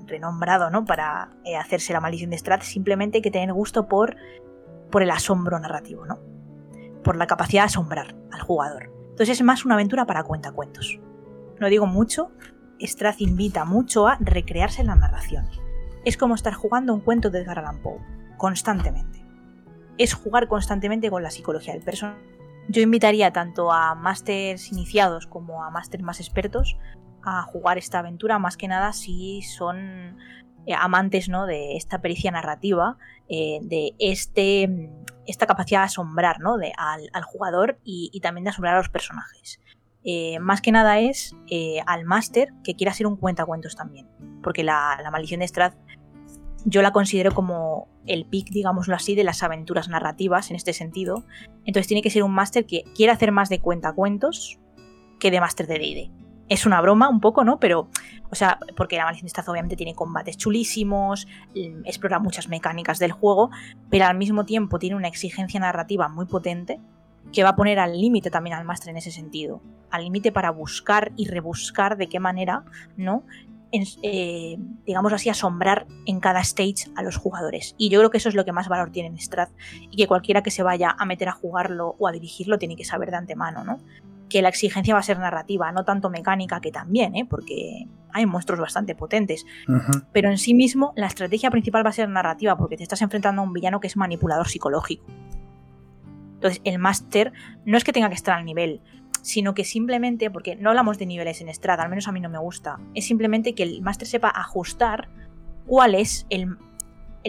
renombrado 0.08 0.70
¿no? 0.70 0.86
para 0.86 1.34
hacerse 1.60 1.94
la 1.94 2.00
maldición 2.00 2.30
de 2.30 2.38
Strath, 2.38 2.64
simplemente 2.64 3.18
hay 3.18 3.22
que 3.22 3.32
tener 3.32 3.54
gusto 3.54 3.88
por, 3.88 4.16
por 4.90 5.04
el 5.04 5.12
asombro 5.12 5.60
narrativo, 5.60 6.06
¿no? 6.06 6.20
por 7.04 7.16
la 7.16 7.28
capacidad 7.28 7.64
de 7.64 7.66
asombrar 7.66 8.16
al 8.32 8.42
jugador. 8.42 9.03
Entonces 9.14 9.40
es 9.40 9.44
más 9.44 9.66
una 9.66 9.76
aventura 9.76 10.06
para 10.06 10.24
cuentacuentos. 10.24 11.00
No 11.60 11.70
digo 11.70 11.86
mucho, 11.86 12.32
Strath 12.80 13.22
invita 13.22 13.64
mucho 13.64 14.08
a 14.08 14.18
recrearse 14.20 14.82
en 14.82 14.88
la 14.88 14.96
narración. 14.96 15.48
Es 16.04 16.18
como 16.18 16.36
estar 16.36 16.54
jugando 16.54 16.94
un 16.94 17.00
cuento 17.00 17.30
de 17.30 17.40
Edgar 17.40 17.60
Allan 17.60 17.82
Poe, 17.82 18.00
constantemente. 18.38 19.26
Es 19.98 20.14
jugar 20.14 20.48
constantemente 20.48 21.10
con 21.10 21.24
la 21.24 21.32
psicología 21.32 21.74
del 21.74 21.84
personaje 21.84 22.34
yo 22.68 22.82
invitaría 22.82 23.32
tanto 23.32 23.72
a 23.72 23.96
másters 23.96 24.72
iniciados 24.72 25.28
como 25.28 25.64
a 25.64 25.70
másters 25.70 26.04
más 26.04 26.20
expertos 26.20 26.78
a 27.22 27.42
jugar 27.44 27.78
esta 27.78 28.00
aventura, 28.00 28.40
más 28.40 28.58
que 28.58 28.68
nada 28.68 28.94
si 28.94 29.42
son 29.42 30.18
eh, 30.66 30.74
amantes 30.78 31.30
¿no? 31.30 31.46
de 31.46 31.76
esta 31.76 32.02
pericia 32.02 32.32
narrativa, 32.32 32.98
eh, 33.30 33.60
de 33.64 33.94
este, 34.00 34.90
esta 35.28 35.48
capacidad 35.48 35.82
de 35.82 35.86
asombrar 35.86 36.40
¿no? 36.40 36.58
de, 36.58 36.74
al, 36.78 37.24
jugador 37.24 37.80
y, 37.84 38.20
también 38.22 38.44
de 38.44 38.52
asombrar 38.52 38.76
a 38.76 38.78
los 38.78 38.90
personajes. 38.90 39.60
Eh, 40.06 40.40
más 40.40 40.62
que 40.62 40.72
nada 40.72 41.00
es 41.00 41.34
al 41.86 42.04
máster 42.04 42.50
que 42.64 42.76
quiera 42.76 42.94
ser 42.94 43.08
un 43.08 43.16
cuentacuentos 43.16 43.76
también, 43.76 44.10
porque 44.42 44.64
la, 44.64 45.00
la 45.02 45.12
maldición 45.12 45.40
de 45.40 45.48
Strath 45.48 45.76
yo 46.66 46.82
la 46.82 46.92
considero 46.92 47.34
como 47.34 47.88
el 48.06 48.26
pick, 48.26 48.50
digámoslo 48.50 48.96
así, 48.96 49.16
de 49.16 49.24
las 49.24 49.44
aventuras 49.44 49.90
narrativas 49.90 50.50
en 50.50 50.56
este 50.56 50.74
sentido. 50.74 51.26
Entonces 51.66 51.88
tiene 51.88 52.02
que 52.02 52.10
ser 52.10 52.24
un 52.24 52.34
máster 52.34 52.66
que 52.66 52.84
quiera 52.96 53.14
hacer 53.14 53.32
más 53.32 53.50
de 53.50 53.60
cuentacuentos 53.60 54.60
que 55.20 55.32
de 55.32 55.42
máster 55.42 55.68
de 55.68 55.80
D&D. 55.80 56.12
Es 56.50 56.66
una 56.66 56.82
broma 56.82 57.10
un 57.10 57.22
poco, 57.22 57.44
¿no? 57.44 57.60
Pero, 57.60 57.90
o 58.34 58.36
sea, 58.36 58.58
porque 58.76 58.98
la 58.98 59.06
de 59.06 59.52
obviamente 59.52 59.76
tiene 59.76 59.94
combates 59.94 60.38
chulísimos, 60.38 61.28
mm, 61.56 61.86
explora 61.86 62.18
muchas 62.18 62.48
mecánicas 62.48 62.98
del 62.98 63.12
juego, 63.12 63.52
pero 63.92 64.06
al 64.06 64.18
mismo 64.18 64.44
tiempo 64.44 64.80
tiene 64.80 64.96
una 64.96 65.08
exigencia 65.08 65.60
narrativa 65.60 66.10
muy 66.10 66.26
potente 66.26 66.80
que 67.32 67.44
va 67.44 67.50
a 67.50 67.56
poner 67.56 67.78
al 67.78 67.96
límite 67.96 68.32
también 68.32 68.56
al 68.56 68.66
máster 68.66 68.90
en 68.90 68.98
ese 68.98 69.12
sentido. 69.12 69.62
Al 69.92 70.06
límite 70.06 70.32
para 70.32 70.50
buscar 70.50 71.12
y 71.16 71.28
rebuscar 71.28 71.96
de 71.96 72.10
qué 72.10 72.20
manera, 72.20 72.66
¿no? 72.98 73.24
Eh, 73.72 74.58
digamos 74.88 75.14
así, 75.14 75.30
asombrar 75.30 75.86
en 76.08 76.20
cada 76.20 76.40
stage 76.40 76.90
a 76.96 77.04
los 77.04 77.18
jugadores. 77.18 77.76
Y 77.78 77.90
yo 77.90 78.00
creo 78.00 78.10
que 78.10 78.18
eso 78.18 78.30
es 78.30 78.36
lo 78.36 78.46
que 78.46 78.52
más 78.52 78.68
valor 78.68 78.90
tiene 78.90 79.10
en 79.10 79.20
Strath 79.20 79.52
y 79.92 79.96
que 79.96 80.08
cualquiera 80.08 80.42
que 80.42 80.50
se 80.50 80.64
vaya 80.64 80.96
a 80.98 81.06
meter 81.06 81.30
a 81.30 81.34
jugarlo 81.34 81.96
o 82.00 82.08
a 82.08 82.12
dirigirlo 82.12 82.58
tiene 82.58 82.76
que 82.76 82.84
saber 82.84 83.12
de 83.12 83.18
antemano, 83.18 83.64
¿no? 83.64 83.80
Que 84.34 84.42
la 84.42 84.50
exigencia 84.50 84.96
va 84.96 85.00
a 85.00 85.04
ser 85.04 85.20
narrativa, 85.20 85.72
no 85.72 85.86
tanto 85.86 86.10
mecánica, 86.10 86.60
que 86.60 86.72
también, 86.72 87.16
¿eh? 87.16 87.28
porque 87.30 87.88
hay 88.12 88.26
monstruos 88.26 88.60
bastante 88.60 88.96
potentes. 88.96 89.46
Pero 90.12 90.32
en 90.32 90.40
sí 90.40 90.56
mismo 90.56 90.92
la 90.96 91.06
estrategia 91.06 91.52
principal 91.52 91.86
va 91.86 91.92
a 91.92 91.94
ser 91.94 92.10
narrativa, 92.10 92.58
porque 92.58 92.76
te 92.76 92.82
estás 92.82 93.04
enfrentando 93.04 93.44
a 93.44 93.46
un 93.46 93.54
villano 93.54 93.80
que 93.80 93.86
es 93.86 93.96
manipulador 93.96 94.48
psicológico. 94.48 95.06
Entonces, 96.34 96.62
el 96.64 96.80
máster 96.80 97.32
no 97.64 97.78
es 97.78 97.84
que 97.84 97.94
tenga 97.94 98.10
que 98.10 98.16
estar 98.16 98.36
al 98.36 98.44
nivel, 98.44 98.82
sino 99.22 99.54
que 99.54 99.64
simplemente, 99.64 100.32
porque 100.32 100.56
no 100.56 100.70
hablamos 100.70 100.98
de 100.98 101.06
niveles 101.06 101.40
en 101.42 101.48
Strad, 101.50 101.80
al 101.80 101.90
menos 101.90 102.08
a 102.08 102.12
mí 102.12 102.20
no 102.20 102.30
me 102.30 102.40
gusta, 102.40 102.80
es 102.96 103.06
simplemente 103.06 103.54
que 103.54 103.64
el 103.64 103.84
máster 103.84 104.08
sepa 104.08 104.32
ajustar 104.36 105.10
cuál 105.66 105.96
es 105.96 106.26
el, 106.30 106.58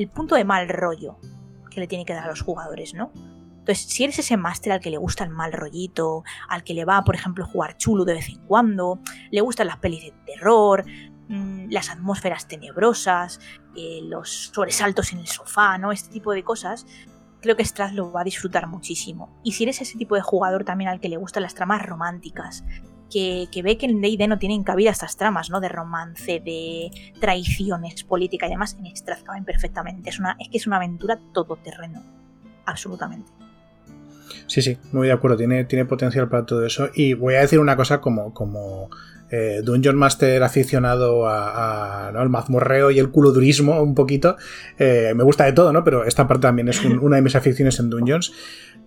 punto 0.08 0.34
de 0.36 0.44
mal 0.44 0.68
rollo 0.68 1.18
que 1.70 1.80
le 1.80 1.86
tiene 1.86 2.04
que 2.04 2.14
dar 2.14 2.24
a 2.24 2.28
los 2.28 2.40
jugadores, 2.40 2.94
¿no? 2.94 3.12
Entonces, 3.64 3.86
si 3.86 4.04
eres 4.04 4.18
ese 4.18 4.36
máster 4.36 4.72
al 4.72 4.80
que 4.80 4.90
le 4.90 4.98
gusta 4.98 5.24
el 5.24 5.30
mal 5.30 5.50
rollito, 5.50 6.22
al 6.50 6.64
que 6.64 6.74
le 6.74 6.84
va, 6.84 7.02
por 7.02 7.14
ejemplo, 7.14 7.46
jugar 7.46 7.78
chulo 7.78 8.04
de 8.04 8.12
vez 8.12 8.28
en 8.28 8.36
cuando, 8.40 9.00
le 9.30 9.40
gustan 9.40 9.68
las 9.68 9.78
pelis 9.78 10.02
de 10.02 10.12
terror, 10.26 10.84
mm, 11.28 11.70
las 11.70 11.88
atmósferas 11.88 12.46
tenebrosas, 12.46 13.40
eh, 13.74 14.00
los 14.02 14.50
sobresaltos 14.52 15.14
en 15.14 15.20
el 15.20 15.26
sofá, 15.28 15.78
¿no? 15.78 15.92
Este 15.92 16.10
tipo 16.10 16.32
de 16.32 16.44
cosas, 16.44 16.84
creo 17.40 17.56
que 17.56 17.64
Strath 17.64 17.92
lo 17.92 18.12
va 18.12 18.20
a 18.20 18.24
disfrutar 18.24 18.66
muchísimo. 18.66 19.34
Y 19.42 19.52
si 19.52 19.62
eres 19.62 19.80
ese 19.80 19.96
tipo 19.96 20.14
de 20.14 20.20
jugador 20.20 20.64
también 20.64 20.90
al 20.90 21.00
que 21.00 21.08
le 21.08 21.16
gustan 21.16 21.42
las 21.42 21.54
tramas 21.54 21.80
románticas, 21.80 22.66
que, 23.10 23.48
ve 23.64 23.78
que 23.78 23.86
en 23.86 24.02
D&D 24.02 24.28
no 24.28 24.38
tienen 24.38 24.62
cabida 24.62 24.90
estas 24.90 25.16
tramas, 25.16 25.48
¿no? 25.48 25.60
De 25.60 25.70
romance, 25.70 26.38
de 26.40 26.90
traiciones, 27.18 28.04
política 28.04 28.46
y 28.46 28.50
demás, 28.50 28.76
en 28.78 28.94
Strath 28.94 29.22
caben 29.22 29.46
perfectamente. 29.46 30.10
Es, 30.10 30.18
una, 30.18 30.36
es 30.38 30.50
que 30.50 30.58
es 30.58 30.66
una 30.66 30.76
aventura 30.76 31.18
todoterreno, 31.32 32.02
absolutamente. 32.66 33.43
Sí, 34.46 34.62
sí, 34.62 34.78
muy 34.92 35.06
de 35.06 35.12
acuerdo, 35.12 35.36
tiene, 35.36 35.64
tiene 35.64 35.84
potencial 35.84 36.28
para 36.28 36.46
todo 36.46 36.64
eso. 36.64 36.90
Y 36.94 37.14
voy 37.14 37.34
a 37.34 37.40
decir 37.40 37.58
una 37.58 37.76
cosa 37.76 38.00
como, 38.00 38.32
como 38.32 38.90
eh, 39.30 39.62
Dungeon 39.64 39.96
Master 39.96 40.42
aficionado 40.42 41.26
al 41.26 42.28
mazmorreo 42.28 42.92
y 42.92 42.98
el 42.98 43.10
culodurismo 43.10 43.82
un 43.82 43.94
poquito. 43.94 44.36
Eh, 44.78 45.12
me 45.16 45.24
gusta 45.24 45.44
de 45.44 45.52
todo, 45.52 45.72
¿no? 45.72 45.82
Pero 45.82 46.04
esta 46.04 46.28
parte 46.28 46.42
también 46.42 46.68
es 46.68 46.84
una 46.84 47.16
de 47.16 47.22
mis 47.22 47.34
aficiones 47.34 47.80
en 47.80 47.90
Dungeons. 47.90 48.32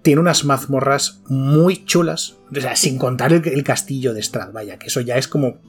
Tiene 0.03 0.21
unas 0.21 0.45
mazmorras 0.45 1.21
muy 1.27 1.83
chulas, 1.83 2.37
o 2.55 2.61
sea, 2.61 2.75
sin 2.75 2.97
contar 2.97 3.33
el, 3.33 3.63
castillo 3.63 4.13
de 4.13 4.21
Strad, 4.21 4.53
vaya, 4.53 4.77
que 4.77 4.87
eso 4.87 5.01
ya 5.01 5.17
es 5.17 5.27
como 5.27 5.59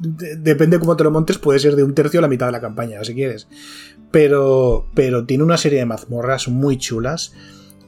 depende 0.00 0.76
de 0.76 0.80
cómo 0.80 0.96
te 0.96 1.04
lo 1.04 1.10
montes, 1.10 1.36
puede 1.36 1.58
ser 1.58 1.76
de 1.76 1.82
un 1.82 1.94
tercio 1.94 2.20
a 2.20 2.22
la 2.22 2.28
mitad 2.28 2.46
de 2.46 2.52
la 2.52 2.60
campaña, 2.60 3.04
si 3.04 3.12
quieres. 3.12 3.48
Pero, 4.10 4.88
pero 4.94 5.26
tiene 5.26 5.44
una 5.44 5.58
serie 5.58 5.80
de 5.80 5.84
mazmorras 5.84 6.48
muy 6.48 6.78
chulas 6.78 7.34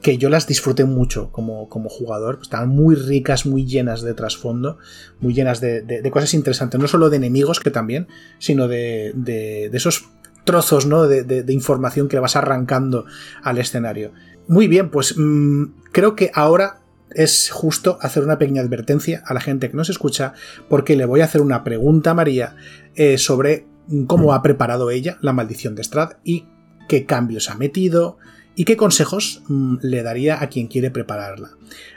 que 0.03 0.19
yo 0.19 0.29
las 0.29 0.47
disfruté 0.47 0.85
mucho 0.85 1.31
como, 1.31 1.69
como 1.69 1.89
jugador. 1.89 2.41
Estaban 2.43 2.69
muy 2.69 2.95
ricas, 2.97 3.47
muy 3.47 3.65
llenas 3.65 4.03
de 4.03 4.15
trasfondo, 4.15 4.79
muy 5.21 5.33
llenas 5.33 5.61
de, 5.61 6.11
cosas 6.13 6.35
interesantes, 6.35 6.81
no 6.81 6.89
solo 6.89 7.09
de 7.09 7.17
enemigos, 7.17 7.61
que 7.61 7.71
también, 7.71 8.09
sino 8.39 8.69
de, 8.69 9.13
de 9.15 9.71
esos 9.73 10.11
trozos 10.45 10.87
¿no? 10.87 11.07
de, 11.07 11.45
información 11.53 12.09
que 12.09 12.19
vas 12.19 12.37
arrancando 12.37 13.07
al 13.43 13.59
escenario. 13.59 14.13
Muy 14.49 14.69
bien, 14.69 14.91
pues 14.91 15.15
mm, 15.17 15.65
creo 15.93 16.17
que 16.17 16.31
ahora 16.35 16.81
es 17.15 17.51
justo 17.51 17.99
hacer 18.01 18.25
una 18.25 18.39
pequeña 18.39 18.63
advertencia 18.63 19.23
a 19.27 19.35
la 19.35 19.41
gente 19.41 19.71
que 19.71 19.77
nos 19.77 19.91
escucha, 19.91 20.35
porque 20.69 20.97
le 20.97 21.05
voy 21.05 21.21
a 21.21 21.25
hacer 21.25 21.43
una 21.43 21.63
pregunta 21.63 22.11
a 22.11 22.15
María 22.15 22.57
eh, 22.95 23.19
sobre 23.19 23.67
cómo 24.07 24.33
ha 24.33 24.43
preparado 24.43 24.91
ella 24.91 25.19
la 25.21 25.33
maldición 25.33 25.75
de 25.75 25.85
Strad 25.85 26.13
y 26.25 26.47
qué 26.89 27.05
cambios 27.05 27.51
ha 27.51 27.55
metido, 27.55 28.19
y 28.55 28.65
qué 28.65 28.77
consejos 28.77 29.43
mm, 29.49 29.77
le 29.83 30.03
daría 30.03 30.43
a 30.43 30.49
quien 30.49 30.67
quiere 30.67 30.91
prepararla. 30.91 31.51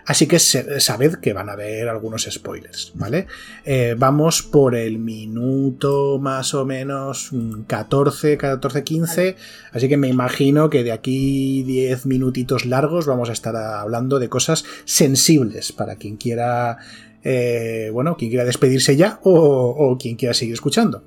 Así 0.06 0.28
que 0.28 0.40
sabed 0.40 1.16
que 1.16 1.34
van 1.34 1.50
a 1.50 1.54
haber 1.54 1.90
algunos 1.90 2.28
spoilers, 2.30 2.92
¿vale? 2.96 3.28
Eh, 3.66 3.96
vamos 3.98 4.44
por 4.44 4.76
el 4.76 5.00
minuto 5.00 6.20
más 6.20 6.54
o 6.54 6.64
menos 6.64 7.32
14, 7.68 8.38
14, 8.38 8.84
15, 8.84 9.36
así 9.72 9.90
que 9.90 9.98
me 9.98 10.08
imagino 10.08 10.70
que 10.70 10.84
de 10.84 10.92
aquí 10.92 11.64
10 11.64 12.06
minutitos 12.06 12.66
largos 12.66 13.08
vamos 13.08 13.30
a 13.30 13.34
estar 13.34 13.56
hablando 13.56 14.20
de 14.20 14.30
cosas 14.30 14.64
sensibles 14.86 15.72
para 15.72 15.96
quien 15.96 16.18
quiera, 16.18 16.78
eh, 17.24 17.90
bueno, 17.92 18.16
quien 18.16 18.30
quiera 18.30 18.46
despedirse 18.46 18.96
ya 18.96 19.20
o, 19.24 19.34
o 19.34 19.98
quien 19.98 20.16
quiera 20.16 20.34
seguir 20.34 20.54
escuchando. 20.54 21.04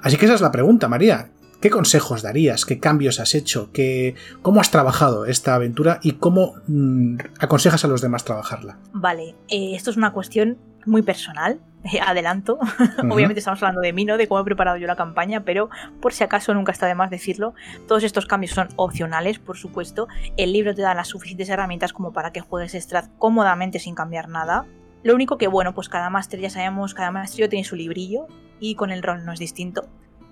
Así 0.00 0.16
que 0.16 0.24
esa 0.24 0.34
es 0.34 0.40
la 0.40 0.52
pregunta, 0.52 0.88
María. 0.88 1.30
¿Qué 1.60 1.68
consejos 1.68 2.22
darías? 2.22 2.64
¿Qué 2.64 2.80
cambios 2.80 3.20
has 3.20 3.34
hecho? 3.34 3.70
¿Qué, 3.72 4.14
¿Cómo 4.40 4.62
has 4.62 4.70
trabajado 4.70 5.26
esta 5.26 5.54
aventura 5.54 6.00
y 6.02 6.12
cómo 6.12 6.54
mm, 6.66 7.18
aconsejas 7.38 7.84
a 7.84 7.88
los 7.88 8.00
demás 8.00 8.24
trabajarla? 8.24 8.78
Vale, 8.94 9.36
eh, 9.48 9.74
esto 9.74 9.90
es 9.90 9.98
una 9.98 10.14
cuestión 10.14 10.56
muy 10.86 11.02
personal, 11.02 11.60
eh, 11.84 12.00
adelanto. 12.00 12.58
Obviamente 13.10 13.40
estamos 13.40 13.62
hablando 13.62 13.82
de 13.82 13.92
mí, 13.92 14.06
¿no? 14.06 14.16
De 14.16 14.26
cómo 14.26 14.40
he 14.40 14.44
preparado 14.44 14.78
yo 14.78 14.86
la 14.86 14.96
campaña, 14.96 15.44
pero 15.44 15.68
por 16.00 16.14
si 16.14 16.24
acaso 16.24 16.54
nunca 16.54 16.72
está 16.72 16.86
de 16.86 16.94
más 16.94 17.10
decirlo, 17.10 17.52
todos 17.86 18.04
estos 18.04 18.24
cambios 18.24 18.52
son 18.52 18.68
opcionales, 18.76 19.38
por 19.38 19.58
supuesto. 19.58 20.08
El 20.38 20.54
libro 20.54 20.74
te 20.74 20.80
da 20.80 20.94
las 20.94 21.08
suficientes 21.08 21.50
herramientas 21.50 21.92
como 21.92 22.14
para 22.14 22.32
que 22.32 22.40
juegues 22.40 22.72
Strat 22.72 23.10
cómodamente 23.18 23.78
sin 23.80 23.94
cambiar 23.94 24.30
nada. 24.30 24.64
Lo 25.02 25.14
único 25.14 25.36
que, 25.36 25.46
bueno, 25.46 25.74
pues 25.74 25.90
cada 25.90 26.08
máster, 26.08 26.40
ya 26.40 26.48
sabemos, 26.48 26.94
cada 26.94 27.10
maestrillo 27.10 27.50
tiene 27.50 27.64
su 27.64 27.76
librillo 27.76 28.28
y 28.60 28.76
con 28.76 28.90
el 28.90 29.02
rol 29.02 29.26
no 29.26 29.32
es 29.32 29.38
distinto. 29.38 29.88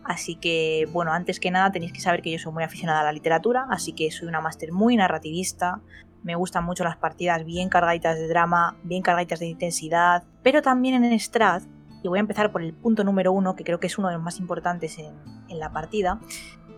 Así 0.09 0.37
que, 0.37 0.89
bueno, 0.91 1.13
antes 1.13 1.39
que 1.39 1.51
nada 1.51 1.71
tenéis 1.71 1.93
que 1.93 2.01
saber 2.01 2.23
que 2.23 2.33
yo 2.33 2.39
soy 2.39 2.51
muy 2.51 2.65
aficionada 2.65 3.01
a 3.01 3.05
la 3.05 3.13
literatura, 3.13 3.67
así 3.69 3.93
que 3.93 4.11
soy 4.11 4.27
una 4.27 4.41
máster 4.41 4.73
muy 4.73 4.97
narrativista. 4.97 5.83
Me 6.23 6.35
gustan 6.35 6.65
mucho 6.65 6.83
las 6.83 6.97
partidas 6.97 7.45
bien 7.45 7.69
cargaditas 7.69 8.19
de 8.19 8.27
drama, 8.27 8.79
bien 8.83 9.03
cargaditas 9.03 9.39
de 9.39 9.49
intensidad, 9.49 10.25
pero 10.43 10.63
también 10.63 11.05
en 11.05 11.21
Strad, 11.21 11.63
y 12.03 12.09
voy 12.09 12.19
a 12.19 12.21
empezar 12.21 12.51
por 12.51 12.63
el 12.63 12.73
punto 12.73 13.05
número 13.05 13.33
uno, 13.33 13.55
que 13.55 13.65
creo 13.65 13.81
que 13.81 13.87
es 13.87 13.99
uno 13.99 14.09
de 14.09 14.15
los 14.15 14.23
más 14.23 14.39
importantes 14.41 14.99
en, 14.99 15.13
la 15.59 15.73
partida. 15.73 16.19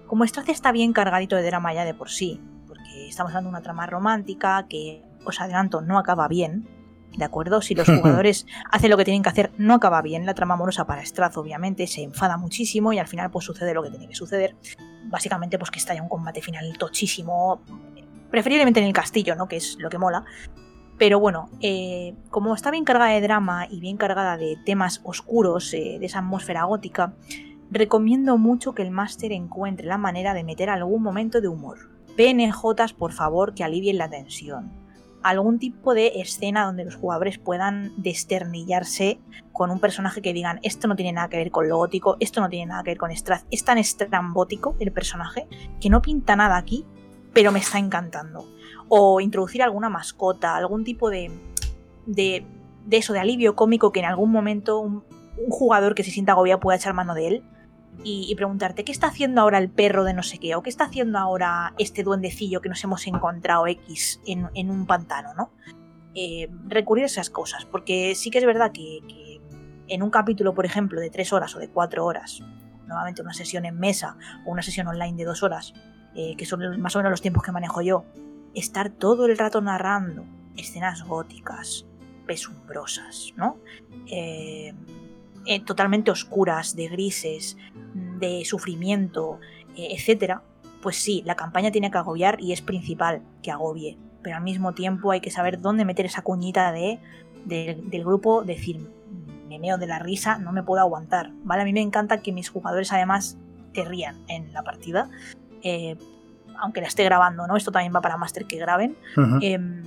Como 0.08 0.25
Strad 0.25 0.50
está 0.50 0.72
bien 0.72 0.92
cargadito 0.92 1.37
de 1.37 1.44
drama 1.44 1.72
ya 1.72 1.84
de 1.84 1.94
por 1.94 2.10
sí, 2.10 2.40
porque 2.66 3.08
estamos 3.08 3.30
hablando 3.30 3.50
de 3.50 3.56
una 3.56 3.62
trama 3.62 3.87
romántica 3.87 4.66
que, 4.68 5.04
os 5.25 5.40
adelanto, 5.40 5.82
no 5.82 5.99
acaba 5.99 6.26
bien, 6.26 6.66
¿De 7.17 7.25
acuerdo? 7.25 7.61
Si 7.61 7.75
los 7.75 7.88
jugadores 7.88 8.47
hacen 8.71 8.90
lo 8.90 8.97
que 8.97 9.05
tienen 9.05 9.23
que 9.23 9.29
hacer, 9.29 9.50
no 9.59 9.75
acaba 9.75 10.02
bien 10.02 10.26
la 10.26 10.35
trama 10.35 10.55
amorosa 10.55 10.87
para 10.87 11.05
Strath, 11.05 11.37
obviamente, 11.37 11.87
se 11.87 12.02
enfada 12.02 12.37
muchísimo 12.37 12.93
y 12.93 12.99
al 12.99 13.09
final 13.09 13.31
pues 13.31 13.45
sucede 13.45 13.75
lo 13.75 13.83
que 13.83 13.90
tiene 13.90 14.09
que 14.09 14.14
suceder. 14.14 14.57
Básicamente 15.05 15.59
pues 15.59 15.71
que 15.71 15.79
estalla 15.79 16.02
un 16.02 16.09
combate 16.09 16.43
final 16.43 16.76
tochísimo, 16.79 17.61
preferiblemente 18.31 18.81
en 18.81 18.87
el 18.87 18.93
castillo, 18.93 19.35
¿no? 19.35 19.49
Que 19.49 19.57
es 19.57 19.76
lo 19.79 19.90
que 19.90 19.99
mola. 19.99 20.25
Pero 20.99 21.19
bueno, 21.19 21.49
eh, 21.61 22.14
como 22.29 22.55
está 22.55 22.71
bien 22.71 22.85
cargada 22.85 23.12
de 23.12 23.23
drama 23.23 23.67
y 23.71 23.81
bien 23.81 23.97
cargada 23.97 24.37
de 24.37 24.59
temas 24.67 25.00
oscuros, 25.02 25.73
eh, 25.73 25.97
de 25.99 26.05
esa 26.07 26.19
atmósfera 26.19 26.64
gótica, 26.64 27.14
recomiendo 27.71 28.37
mucho 28.37 28.75
que 28.75 28.83
el 28.83 28.90
máster 28.90 29.33
encuentre 29.33 29.87
la 29.87 29.97
manera 29.97 30.35
de 30.35 30.45
meter 30.45 30.69
algún 30.69 31.02
momento 31.02 31.40
de 31.40 31.49
humor. 31.49 31.90
PNJs, 32.17 32.93
por 32.93 33.12
favor, 33.12 33.55
que 33.55 33.64
alivien 33.64 33.97
la 33.97 34.11
tensión. 34.11 34.79
Algún 35.23 35.59
tipo 35.59 35.95
de 35.95 36.21
escena 36.21 36.65
donde 36.65 36.85
los 36.85 36.97
jugadores 36.97 37.39
puedan 37.39 37.93
desternillarse 37.97 39.19
con 39.53 39.71
un 39.71 39.81
personaje 39.81 40.23
que 40.23 40.33
digan 40.33 40.61
esto 40.62 40.89
no 40.89 40.97
tiene 40.97 41.12
nada 41.12 41.29
que 41.29 41.37
ver 41.37 41.50
con 41.50 41.69
lo 41.69 41.77
gótico, 41.77 42.17
esto 42.21 42.41
no 42.41 42.49
tiene 42.49 42.67
nada 42.67 42.83
que 42.83 42.91
ver 42.91 42.99
con 42.99 43.15
Strath. 43.15 43.45
Es 43.50 43.65
tan 43.65 43.79
estrambótico 43.79 44.77
el 44.81 44.93
personaje 44.93 45.47
que 45.81 45.91
no 45.91 46.00
pinta 46.00 46.37
nada 46.37 46.57
aquí, 46.57 46.87
pero 47.33 47.53
me 47.53 47.59
está 47.59 47.79
encantando 47.79 48.47
o 48.89 49.21
introducir 49.21 49.62
alguna 49.62 49.89
mascota, 49.89 50.57
algún 50.57 50.85
tipo 50.85 51.11
de, 51.11 51.31
de, 52.07 52.45
eso, 52.91 53.12
de 53.12 53.21
alivio 53.21 53.55
cómico 53.55 53.93
que 53.93 54.00
en 54.00 54.07
algún 54.07 54.31
momento 54.31 54.81
un, 54.81 55.05
jugador 55.49 55.95
que 55.95 56.03
se 56.05 56.11
sienta 56.11 56.33
agobiado 56.33 56.61
pueda 56.61 56.77
echar 56.77 56.93
mano 56.93 57.15
de 57.15 57.29
él 57.29 57.43
y, 58.02 58.35
preguntarte 58.35 58.85
qué 58.85 58.92
está 58.92 59.09
haciendo 59.09 59.40
ahora 59.40 59.59
el 59.59 59.68
perro 59.68 60.04
de 60.04 60.14
no 60.14 60.23
sé 60.23 60.38
qué 60.38 60.54
o 60.54 60.62
qué 60.62 60.70
está 60.70 60.85
haciendo 60.85 61.18
ahora 61.18 61.75
este 61.78 62.02
duendecillo 62.02 62.61
que 62.61 62.68
nos 62.68 62.82
hemos 62.82 63.06
encontrado 63.06 63.66
X 63.66 64.20
en, 64.26 64.70
un 64.70 64.87
pantano, 64.87 65.35
¿no? 65.35 65.50
Eh, 66.14 66.49
recurrir 66.66 67.04
a 67.04 67.06
esas 67.06 67.30
cosas, 67.30 67.66
porque 67.66 68.14
sí 68.14 68.30
que 68.30 68.38
es 68.38 68.47
verdad 68.47 68.73
que, 68.73 69.00
en 69.88 70.02
un 70.02 70.11
capítulo, 70.11 70.54
por 70.54 70.64
ejemplo, 70.64 71.00
de 71.00 71.11
tres 71.11 71.32
horas 71.32 71.54
o 71.56 71.59
de 71.59 71.68
cuatro 71.68 72.06
horas, 72.06 72.42
nuevamente 72.87 73.23
una 73.23 73.35
sesión 73.35 73.66
en 73.66 73.78
mesa 73.78 74.16
o 74.47 74.50
una 74.50 74.62
sesión 74.62 74.87
online 74.88 75.16
de 75.16 75.25
dos 75.25 75.42
horas, 75.42 75.75
eh, 76.14 76.35
que 76.37 76.47
son 76.47 76.80
más 76.80 76.97
o 76.97 76.99
menos 77.00 77.11
los 77.11 77.20
tiempos 77.20 77.42
que 77.42 77.52
manejo 77.52 77.82
yo, 77.82 78.04
estar 78.54 78.90
todo 78.90 79.26
el 79.26 79.37
rato 79.37 79.61
narrando 79.61 80.25
escenas 80.56 81.04
góticas, 81.04 81.87
pesumbrosas, 82.26 83.32
¿no? 83.37 83.59
Eh, 84.06 84.75
eh, 85.47 85.61
totalmente 85.61 86.11
oscuras, 86.11 86.76
de 86.76 86.88
grises, 86.88 87.56
de 88.18 88.44
sufrimiento, 88.44 89.38
eh, 89.76 89.88
etcétera, 89.92 90.42
pues 90.82 90.97
sí, 90.97 91.23
la 91.25 91.35
campaña 91.35 91.70
tiene 91.70 91.90
que 91.90 91.99
agobiar 91.99 92.40
y 92.40 92.52
es 92.52 92.62
principal 92.62 93.23
que 93.42 93.50
agobie, 93.50 93.99
pero 94.23 94.37
al 94.37 94.42
mismo 94.42 94.73
tiempo 94.73 95.11
hay 95.11 95.20
que 95.20 95.30
saber 95.30 95.61
dónde 95.61 95.85
meter 95.85 96.06
esa 96.06 96.23
cuñita 96.23 96.73
de, 96.73 96.99
del 97.44 98.04
grupo, 98.04 98.42
decir, 98.42 98.87
me 99.49 99.59
meo 99.59 99.78
de 99.78 99.87
la 99.87 99.99
risa, 99.99 100.38
no 100.38 100.52
me 100.52 100.62
puedo 100.62 100.80
aguantar, 100.80 101.30
¿vale? 101.42 101.62
A 101.62 101.64
mí 101.64 101.73
me 101.73 101.80
encanta 101.80 102.23
que 102.23 102.32
mis 102.32 102.50
jugadores 102.50 102.92
además 102.92 103.37
te 103.73 103.85
rían 103.85 104.16
en 104.28 104.52
la 104.52 104.62
partida, 104.62 105.11
aunque 106.61 106.80
la 106.80 106.87
esté 106.87 107.04
grabando, 107.04 107.47
¿no? 107.47 107.56
Esto 107.56 107.73
también 107.73 107.94
va 107.94 108.00
para 108.00 108.16
Master 108.16 108.44
que 108.44 108.59
graben. 108.59 108.97
Em, 109.40 109.82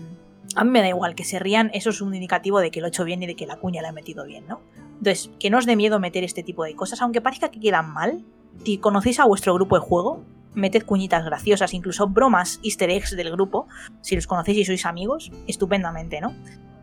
a 0.55 0.63
mí 0.63 0.69
me 0.69 0.81
da 0.81 0.89
igual 0.89 1.15
que 1.15 1.24
se 1.24 1.39
rían, 1.39 1.72
eso 1.74 1.91
es 1.91 2.01
un 2.01 2.13
indicativo 2.13 2.60
de 2.60 2.72
que 2.72 2.81
lo 2.81 2.88
he 2.88 2.89
hecho 2.89 3.03
bien 3.03 3.24
y 3.24 3.27
de 3.27 3.36
que 3.36 3.45
la 3.45 3.57
cuña 3.57 3.81
la 3.81 3.89
he 3.89 3.93
metido 3.93 4.25
bien, 4.25 4.45
¿no? 4.48 4.62
Entonces, 4.97 5.31
que 5.39 5.50
no 5.50 5.57
os 5.57 5.65
dé 5.65 5.75
miedo 5.75 6.00
meter 6.00 6.23
este 6.23 6.43
tipo 6.43 6.63
de 6.63 6.75
cosas, 6.75 7.01
aunque 7.01 7.21
parezca 7.21 7.50
que 7.50 7.59
quedan 7.59 7.91
mal. 7.91 8.23
Si 8.63 8.77
conocéis 8.77 9.19
a 9.19 9.25
vuestro 9.25 9.53
grupo 9.53 9.75
de 9.75 9.81
juego, 9.81 10.23
meted 10.53 10.83
cuñitas 10.83 11.25
graciosas, 11.25 11.73
incluso 11.73 12.07
bromas 12.07 12.59
easter 12.63 12.89
eggs 12.89 13.15
del 13.15 13.31
grupo, 13.31 13.67
si 14.01 14.15
los 14.15 14.27
conocéis 14.27 14.59
y 14.59 14.65
sois 14.65 14.85
amigos, 14.85 15.31
estupendamente, 15.47 16.21
¿no? 16.21 16.33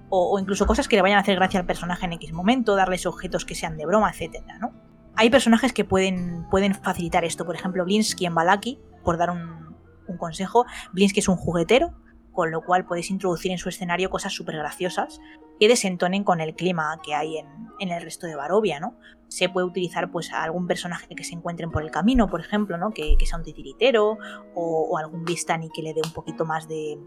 O, 0.08 0.38
incluso 0.40 0.66
cosas 0.66 0.88
que 0.88 0.96
le 0.96 1.02
vayan 1.02 1.18
a 1.18 1.20
hacer 1.20 1.36
gracia 1.36 1.60
al 1.60 1.66
personaje 1.66 2.04
en 2.04 2.14
X 2.14 2.32
momento, 2.32 2.74
darles 2.74 3.06
objetos 3.06 3.44
que 3.44 3.54
sean 3.54 3.76
de 3.76 3.86
broma, 3.86 4.10
etcétera, 4.10 4.58
¿no? 4.58 4.72
Hay 5.14 5.30
personajes 5.30 5.72
que 5.72 5.84
pueden, 5.84 6.46
pueden 6.50 6.74
facilitar 6.74 7.24
esto, 7.24 7.44
por 7.44 7.54
ejemplo, 7.54 7.84
Blinsky 7.84 8.26
en 8.26 8.34
Balaki, 8.34 8.78
por 9.04 9.18
dar 9.18 9.30
un, 9.30 9.76
un 10.08 10.18
consejo, 10.18 10.66
Blinsky 10.92 11.20
es 11.20 11.28
un 11.28 11.36
juguetero, 11.36 11.94
con 12.32 12.50
lo 12.50 12.62
cual 12.62 12.84
podéis 12.84 13.10
introducir 13.10 13.52
en 13.52 13.58
su 13.58 13.68
escenario 13.68 14.10
cosas 14.10 14.32
súper 14.32 14.56
graciosas 14.56 15.20
que 15.58 15.68
desentonen 15.68 16.24
con 16.24 16.40
el 16.40 16.54
clima 16.54 16.98
que 17.04 17.14
hay 17.14 17.36
en, 17.36 17.90
el 17.90 18.02
resto 18.02 18.26
de 18.26 18.34
Barovia, 18.34 18.80
¿no? 18.80 18.96
Se 19.28 19.48
puede 19.48 19.66
utilizar 19.66 20.10
pues 20.10 20.32
a 20.32 20.42
algún 20.42 20.66
personaje 20.66 21.14
que 21.14 21.22
se 21.22 21.34
encuentren 21.34 21.70
por 21.70 21.82
el 21.82 21.90
camino, 21.90 22.28
por 22.28 22.40
ejemplo, 22.40 22.78
¿no? 22.78 22.90
Que, 22.90 23.16
sea 23.24 23.38
un 23.38 23.44
titiritero 23.44 24.18
o, 24.54 24.98
algún 24.98 25.24
Vistani 25.24 25.70
que 25.70 25.82
le 25.82 25.92
dé 25.92 26.00
un 26.02 26.12
poquito 26.12 26.44
más 26.46 26.66
de, 26.66 26.98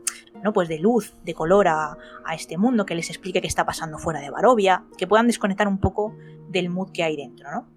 ¿no? 0.44 0.54
pues 0.54 0.70
de 0.70 0.78
luz, 0.80 1.16
de 1.24 1.34
color 1.34 1.68
a, 1.68 1.98
a, 2.26 2.36
este 2.36 2.58
mundo, 2.58 2.86
que 2.86 2.96
les 2.96 3.10
explique 3.10 3.42
qué 3.42 3.48
está 3.48 3.66
pasando 3.66 3.98
fuera 3.98 4.20
de 4.20 4.30
Barovia, 4.30 4.86
que 4.98 5.08
puedan 5.08 5.28
desconectar 5.28 5.68
un 5.68 5.80
poco 5.80 6.16
del 6.48 6.70
mood 6.70 6.92
que 6.92 7.04
hay 7.04 7.18
dentro, 7.18 7.52
¿no? 7.52 7.68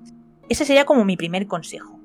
Ese 0.48 0.64
sería 0.64 0.84
como 0.84 1.04
mi 1.04 1.16
primer 1.16 1.46
consejo, 1.46 1.98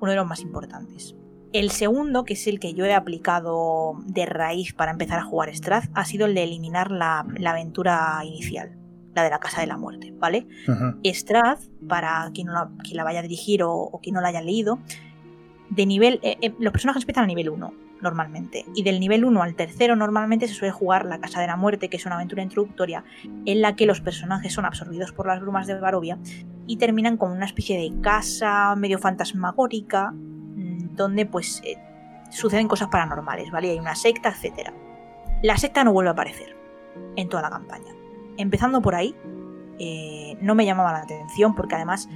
uno 0.00 0.10
de 0.10 0.16
los 0.16 0.26
más 0.26 0.40
importantes. 0.40 1.16
El 1.52 1.70
segundo, 1.70 2.24
que 2.24 2.34
es 2.34 2.46
el 2.46 2.60
que 2.60 2.74
yo 2.74 2.84
he 2.84 2.92
aplicado 2.92 3.94
de 4.06 4.26
raíz 4.26 4.74
para 4.74 4.92
empezar 4.92 5.18
a 5.18 5.24
jugar 5.24 5.54
Strath, 5.54 5.88
ha 5.94 6.04
sido 6.04 6.26
el 6.26 6.34
de 6.34 6.42
eliminar 6.42 6.90
la, 6.90 7.20
aventura 7.46 8.20
inicial, 8.22 8.76
la 9.14 9.22
de 9.22 9.30
la 9.30 9.38
Casa 9.38 9.62
de 9.62 9.66
la 9.66 9.78
Muerte, 9.78 10.12
¿vale? 10.18 10.46
Strath, 11.04 11.60
para 11.88 12.30
quien, 12.34 12.48
la, 12.48 12.70
la, 12.92 13.04
vaya 13.04 13.20
a 13.20 13.22
dirigir 13.22 13.62
o, 13.62 13.98
quien 14.02 14.14
no 14.14 14.20
la 14.20 14.28
haya 14.28 14.42
leído, 14.42 14.78
de 15.70 15.86
nivel. 15.86 16.20
Eh, 16.22 16.36
eh, 16.42 16.54
los 16.58 16.70
personajes 16.70 17.02
empiezan 17.02 17.24
a 17.24 17.28
nivel 17.28 17.48
1, 17.48 17.72
normalmente. 18.02 18.66
Y 18.74 18.82
del 18.82 19.00
nivel 19.00 19.24
1 19.24 19.42
al 19.42 19.54
tercero, 19.54 19.96
normalmente 19.96 20.48
se 20.48 20.54
suele 20.54 20.72
jugar 20.72 21.06
la 21.06 21.18
Casa 21.18 21.40
de 21.40 21.46
la 21.46 21.56
Muerte, 21.56 21.88
que 21.88 21.96
es 21.96 22.04
una 22.04 22.16
aventura 22.16 22.42
introductoria 22.42 23.04
en 23.46 23.62
la 23.62 23.74
que 23.74 23.86
los 23.86 24.02
personajes 24.02 24.52
son 24.52 24.66
absorbidos 24.66 25.12
por 25.12 25.26
las 25.26 25.40
brumas 25.40 25.66
de 25.66 25.80
Barovia 25.80 26.18
y 26.66 26.76
terminan 26.76 27.16
como 27.16 27.32
una 27.32 27.46
especie 27.46 27.78
de 27.78 27.98
casa 28.02 28.76
medio 28.76 28.98
fantasmagórica 28.98 30.12
donde 30.98 31.24
pues 31.24 31.62
eh, 31.64 31.78
suceden 32.30 32.68
cosas 32.68 32.88
paranormales, 32.88 33.50
¿vale? 33.50 33.70
Hay 33.70 33.78
una 33.78 33.94
secta, 33.94 34.28
etc. 34.28 34.70
La 35.42 35.56
secta 35.56 35.84
no 35.84 35.92
vuelve 35.92 36.10
a 36.10 36.12
aparecer 36.12 36.56
en 37.16 37.28
toda 37.28 37.42
la 37.42 37.50
campaña. 37.50 37.94
Empezando 38.36 38.82
por 38.82 38.94
ahí, 38.94 39.14
eh, 39.78 40.36
no 40.40 40.54
me 40.54 40.66
llamaba 40.66 40.92
la 40.92 41.00
atención 41.00 41.54
porque 41.54 41.76
además 41.76 42.08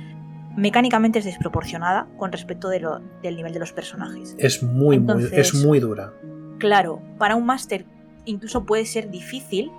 mecánicamente 0.57 1.21
es 1.21 1.25
desproporcionada 1.25 2.09
con 2.19 2.31
respecto 2.31 2.69
del 2.69 3.01
nivel 3.23 3.55
de 3.55 3.59
los 3.59 3.73
personajes. 3.73 4.35
Es 4.39 4.63
muy, 4.63 4.99
muy, 4.99 5.29
es 5.33 5.55
muy 5.55 5.81
dura. 5.81 6.13
Claro, 6.59 7.01
para 7.19 7.37
un 7.37 7.47
máster 7.47 7.87
incluso 8.25 8.65
puede 8.65 8.85
ser 8.87 9.11
difícil 9.11 9.73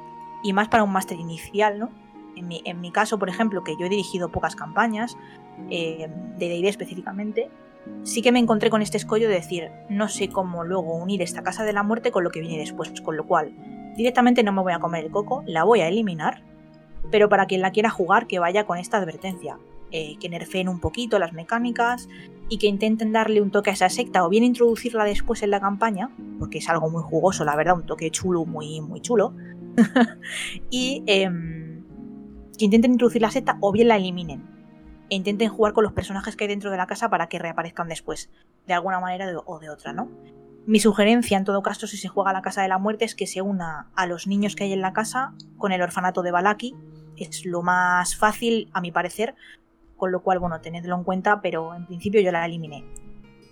y 0.44 0.54
más 0.54 0.68
para 0.68 0.84
un 0.84 0.92
máster 0.92 1.20
inicial, 1.20 1.80
¿no? 1.80 1.90
En 2.36 2.82
mi, 2.82 2.92
caso, 2.92 3.20
por 3.20 3.30
ejemplo, 3.30 3.64
que 3.64 3.76
yo 3.80 3.86
he 3.86 3.90
dirigido 3.90 4.30
pocas 4.30 4.56
campañas, 4.56 5.16
eh, 5.70 6.10
de 6.38 6.50
D&D 6.50 6.68
específicamente, 6.68 7.50
sí 8.04 8.22
que 8.22 8.32
me 8.32 8.40
encontré 8.40 8.70
con 8.70 8.82
este 8.82 8.98
escollo 8.98 9.28
de 9.28 9.36
decir, 9.36 9.72
no 9.90 10.08
sé 10.08 10.30
cómo 10.30 10.64
luego 10.64 10.96
unir 10.96 11.22
esta 11.22 11.44
casa 11.44 11.64
de 11.64 11.74
la 11.74 11.84
muerte 11.84 12.12
con 12.12 12.24
lo 12.24 12.32
que 12.32 12.42
viene 12.42 12.58
después, 12.58 12.92
con 13.02 13.18
lo 13.18 13.26
cual 13.26 13.54
directamente 13.96 14.44
no 14.44 14.52
me 14.52 14.62
voy 14.62 14.74
a 14.74 14.80
comer 14.80 15.06
el 15.06 15.12
coco, 15.12 15.44
la 15.46 15.64
voy 15.64 15.82
a 15.82 15.88
eliminar, 15.88 16.44
pero 17.12 17.30
para 17.30 17.46
quien 17.46 17.62
la 17.62 17.72
quiera 17.72 17.90
jugar 17.90 18.28
que 18.28 18.40
vaya 18.40 18.66
con 18.66 18.78
esta 18.78 18.98
advertencia, 18.98 19.58
eh, 19.92 20.18
que 20.20 20.30
nerfeen 20.30 20.68
un 20.70 20.80
poquito 20.80 21.20
las 21.20 21.34
mecánicas 21.34 22.10
y 22.50 22.58
que 22.58 22.68
intenten 22.68 23.12
darle 23.12 23.42
un 23.42 23.52
toque 23.52 23.70
a 23.70 23.74
esa 23.74 23.90
secta 23.90 24.26
o 24.26 24.30
bien 24.30 24.44
introducirla 24.44 25.04
después 25.04 25.44
en 25.44 25.52
la 25.52 25.60
campaña, 25.60 26.10
porque 26.40 26.58
es 26.58 26.70
algo 26.70 26.90
muy 26.90 27.04
jugoso, 27.04 27.46
la 27.46 27.56
verdad, 27.56 27.76
un 27.76 27.86
toque 27.86 28.10
chulo, 28.10 28.46
muy, 28.46 28.82
muy 28.82 29.02
chulo, 29.02 29.34
y 30.70 31.04
em, 31.06 31.84
que 32.58 32.66
intenten 32.66 32.94
introducir 32.94 33.22
la 33.22 33.32
secta 33.32 33.58
o 33.62 33.72
bien 33.72 33.88
la 33.88 33.98
eliminen 33.98 34.53
e 35.14 35.16
intenten 35.16 35.50
jugar 35.50 35.74
con 35.74 35.84
los 35.84 35.94
personajes 35.94 36.36
que 36.36 36.46
hay 36.46 36.48
dentro 36.48 36.72
de 36.72 36.78
la 36.78 36.88
casa 36.88 37.08
para 37.08 37.28
que 37.28 37.38
reaparezcan 37.38 37.88
después, 37.88 38.32
de 38.66 38.74
alguna 38.74 39.00
manera 39.00 39.32
o 39.46 39.60
de 39.60 39.70
otra, 39.70 39.94
¿no? 39.94 40.10
Mi 40.66 40.80
sugerencia, 40.80 41.38
en 41.38 41.44
todo 41.44 41.62
caso, 41.62 41.86
si 41.86 41.98
se 41.98 42.08
juega 42.08 42.32
a 42.32 42.34
la 42.34 42.42
Casa 42.42 42.64
de 42.64 42.68
la 42.68 42.80
Muerte, 42.80 43.06
es 43.06 43.14
que 43.14 43.28
se 43.28 43.44
una 43.44 43.92
a 43.96 44.08
los 44.08 44.26
niños 44.26 44.56
que 44.56 44.64
hay 44.64 44.74
en 44.74 44.82
la 44.82 44.92
casa 44.92 45.34
con 45.58 45.72
el 45.72 45.84
orfanato 45.84 46.24
de 46.24 46.32
Balaki. 46.32 46.74
Es 47.16 47.46
lo 47.46 47.62
más 47.62 48.16
fácil, 48.16 48.70
a 48.74 48.82
mi 48.82 48.92
parecer, 48.92 49.36
con 49.98 50.12
lo 50.12 50.24
cual, 50.24 50.40
bueno, 50.40 50.62
tenedlo 50.62 50.96
en 50.96 51.04
cuenta, 51.04 51.42
pero 51.42 51.76
en 51.76 51.86
principio 51.86 52.22
yo 52.22 52.32
la 52.32 52.46
eliminé. 52.46 52.84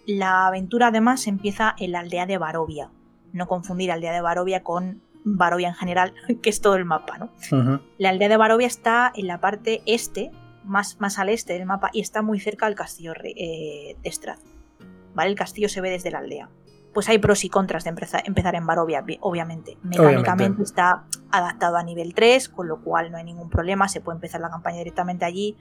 La 0.08 0.47
aventura, 0.47 0.88
además, 0.88 1.28
empieza 1.28 1.76
en 1.78 1.91
la 1.91 2.00
aldea 2.00 2.26
de 2.26 2.39
Barovia. 2.39 2.89
No 3.34 3.47
confundir 3.47 3.91
aldea 3.91 4.13
de 4.13 4.21
Barovia 4.21 4.63
con 4.63 5.04
Barovia 5.24 5.67
en 5.67 5.76
general, 5.76 6.13
que 6.41 6.50
es 6.50 6.60
todo 6.60 6.76
el 6.76 6.86
mapa, 6.86 7.19
¿no? 7.19 7.30
La 8.00 8.10
aldea 8.10 8.30
de 8.30 8.38
Barovia 8.38 8.67
está 8.67 9.12
en 9.15 9.28
la 9.28 9.39
parte 9.39 9.84
este 9.86 10.32
más, 10.63 11.00
más 11.00 11.19
al 11.19 11.30
este 11.30 11.54
del 11.54 11.65
mapa 11.65 11.89
y 11.93 12.02
está 12.02 12.21
muy 12.21 12.39
cerca 12.39 12.65
del 12.65 12.76
castillo 12.76 13.13
eh, 13.24 13.95
de 14.02 14.12
Strath. 14.12 14.39
¿Vale? 15.13 15.30
El 15.30 15.36
castillo 15.36 15.69
se 15.69 15.82
ve 15.82 15.89
desde 15.89 16.12
la 16.12 16.19
aldea. 16.19 16.50
Pues 16.93 17.08
hay 17.08 17.19
pros 17.19 17.45
y 17.45 17.50
contras 17.50 17.86
de 17.86 17.89
empezar, 17.89 18.24
empezar 18.26 18.56
en 18.56 18.65
Barovia, 18.65 19.04
obviamente. 19.21 19.78
Mecánicamente 19.82 20.62
está 20.63 21.06
adaptado 21.32 21.78
a 21.78 21.84
nivel 21.84 22.13
3, 22.13 22.50
con 22.50 22.67
lo 22.67 22.82
cual 22.82 23.12
no 23.12 23.17
hay 23.17 23.24
ningún 23.24 23.50
problema, 23.50 23.88
se 23.88 24.02
puede 24.02 24.17
empezar 24.17 24.41
la 24.41 24.50
campaña 24.50 24.80
directamente 24.80 25.24
allí 25.24 25.58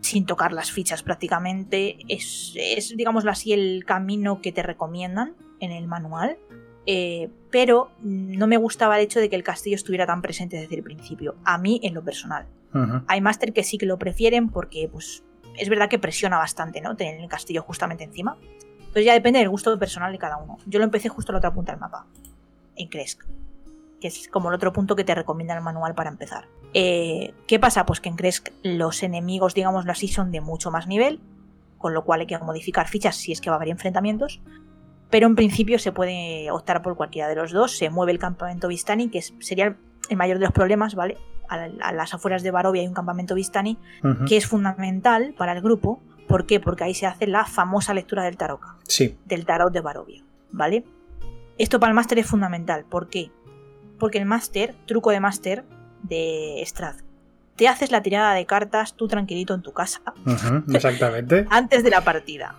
sin 0.00 0.26
tocar 0.26 0.52
las 0.52 0.70
fichas 0.70 1.02
prácticamente. 1.02 1.98
Es, 2.08 2.54
es 2.56 2.96
digámoslo 2.96 3.30
así, 3.30 3.52
el 3.52 3.84
camino 3.86 4.40
que 4.40 4.52
te 4.52 4.62
recomiendan 4.62 5.34
en 5.60 5.72
el 5.72 5.86
manual. 5.86 6.38
Eh, 6.84 7.30
pero 7.50 7.92
no 8.00 8.46
me 8.46 8.56
gustaba 8.56 8.98
el 8.98 9.04
hecho 9.04 9.20
de 9.20 9.30
que 9.30 9.36
el 9.36 9.44
castillo 9.44 9.76
estuviera 9.76 10.06
tan 10.06 10.20
presente 10.20 10.56
desde 10.56 10.74
el 10.74 10.82
principio, 10.82 11.36
a 11.44 11.56
mí 11.58 11.80
en 11.84 11.94
lo 11.94 12.02
personal. 12.02 12.46
Hay 13.06 13.20
máster 13.20 13.52
que 13.52 13.64
sí 13.64 13.78
que 13.78 13.86
lo 13.86 13.98
prefieren 13.98 14.48
porque 14.48 14.88
pues, 14.90 15.24
es 15.58 15.68
verdad 15.68 15.88
que 15.88 15.98
presiona 15.98 16.38
bastante, 16.38 16.80
¿no? 16.80 16.96
Tener 16.96 17.20
el 17.20 17.28
castillo 17.28 17.62
justamente 17.62 18.04
encima. 18.04 18.38
Entonces 18.78 19.04
ya 19.04 19.14
depende 19.14 19.38
del 19.38 19.48
gusto 19.48 19.78
personal 19.78 20.12
de 20.12 20.18
cada 20.18 20.36
uno. 20.36 20.58
Yo 20.66 20.78
lo 20.78 20.84
empecé 20.84 21.08
justo 21.08 21.32
a 21.32 21.34
la 21.34 21.38
otra 21.38 21.52
punta 21.52 21.72
del 21.72 21.80
mapa, 21.80 22.06
en 22.76 22.88
Kresk. 22.88 23.24
que 24.00 24.08
es 24.08 24.28
como 24.28 24.48
el 24.48 24.54
otro 24.54 24.72
punto 24.72 24.96
que 24.96 25.04
te 25.04 25.14
recomienda 25.14 25.56
el 25.56 25.62
manual 25.62 25.94
para 25.94 26.10
empezar. 26.10 26.48
Eh, 26.74 27.34
¿Qué 27.46 27.58
pasa? 27.58 27.86
Pues 27.86 28.00
que 28.00 28.08
en 28.08 28.16
Kresk 28.16 28.50
los 28.62 29.02
enemigos, 29.02 29.54
digámoslo 29.54 29.92
así, 29.92 30.08
son 30.08 30.30
de 30.30 30.40
mucho 30.40 30.70
más 30.70 30.86
nivel, 30.86 31.20
con 31.78 31.94
lo 31.94 32.04
cual 32.04 32.20
hay 32.20 32.26
que 32.26 32.38
modificar 32.38 32.88
fichas 32.88 33.16
si 33.16 33.32
es 33.32 33.40
que 33.40 33.50
va 33.50 33.56
a 33.56 33.58
haber 33.58 33.68
enfrentamientos. 33.68 34.40
Pero 35.10 35.26
en 35.26 35.36
principio 35.36 35.78
se 35.78 35.92
puede 35.92 36.50
optar 36.50 36.82
por 36.82 36.96
cualquiera 36.96 37.28
de 37.28 37.34
los 37.34 37.52
dos. 37.52 37.76
Se 37.76 37.90
mueve 37.90 38.12
el 38.12 38.18
campamento 38.18 38.68
Vistani, 38.68 39.08
que 39.08 39.20
sería 39.22 39.76
el 40.08 40.16
mayor 40.16 40.38
de 40.38 40.46
los 40.46 40.52
problemas, 40.52 40.94
¿vale? 40.94 41.18
A, 41.48 41.92
las 41.92 42.14
afueras 42.14 42.42
de 42.42 42.50
Barovia 42.50 42.82
hay 42.82 42.88
un 42.88 42.94
campamento 42.94 43.34
Vistani, 43.34 43.78
que 44.26 44.36
es 44.36 44.46
fundamental 44.46 45.34
para 45.36 45.52
el 45.52 45.60
grupo. 45.60 46.00
¿Por 46.28 46.46
qué? 46.46 46.60
Porque 46.60 46.84
ahí 46.84 46.94
se 46.94 47.06
hace 47.06 47.26
la 47.26 47.44
famosa 47.44 47.92
lectura 47.92 48.22
del 48.22 48.36
Taroka. 48.36 48.76
Sí. 48.88 49.18
Del 49.24 49.44
tarot 49.44 49.72
de 49.72 49.80
Barovia, 49.80 50.22
¿vale? 50.50 50.84
Esto 51.58 51.78
para 51.78 51.90
el 51.90 51.94
máster 51.94 52.18
es 52.18 52.26
fundamental. 52.26 52.84
¿Por 52.88 53.08
qué? 53.08 53.30
Porque 53.98 54.18
el 54.18 54.24
máster, 54.24 54.74
truco 54.86 55.10
de 55.10 55.20
máster 55.20 55.64
de 56.02 56.62
Strad, 56.64 56.96
te 57.56 57.68
haces 57.68 57.90
la 57.90 58.02
tirada 58.02 58.34
de 58.34 58.46
cartas 58.46 58.94
tú 58.94 59.08
tranquilito 59.08 59.54
en 59.54 59.62
tu 59.62 59.72
casa. 59.72 60.00
exactamente. 60.72 61.46
antes 61.50 61.84
de 61.84 61.90
la 61.90 62.00
partida. 62.02 62.56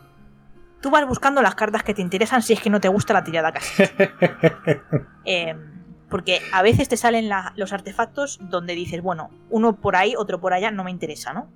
Tú 0.81 0.91
vas 0.91 1.07
buscando 1.07 1.41
las 1.41 1.55
cartas 1.55 1.83
que 1.83 1.93
te 1.93 2.01
interesan 2.01 2.41
si 2.41 2.53
es 2.53 2.59
que 2.59 2.69
no 2.69 2.81
te 2.81 2.89
gusta 2.89 3.13
la 3.13 3.23
tirada 3.23 3.51
casi. 3.51 3.83
Em, 5.25 5.72
porque 6.13 6.41
a 6.51 6.61
veces 6.61 6.87
te 6.89 6.95
salen 6.95 7.27
los 7.55 7.73
artefactos 7.73 8.37
donde 8.39 8.75
dices, 8.75 9.01
bueno, 9.01 9.31
uno 9.49 9.77
por 9.77 9.95
ahí, 9.95 10.13
otro 10.15 10.39
por 10.39 10.53
allá, 10.53 10.69
no 10.69 10.83
me 10.83 10.91
interesa, 10.91 11.33
¿no? 11.33 11.47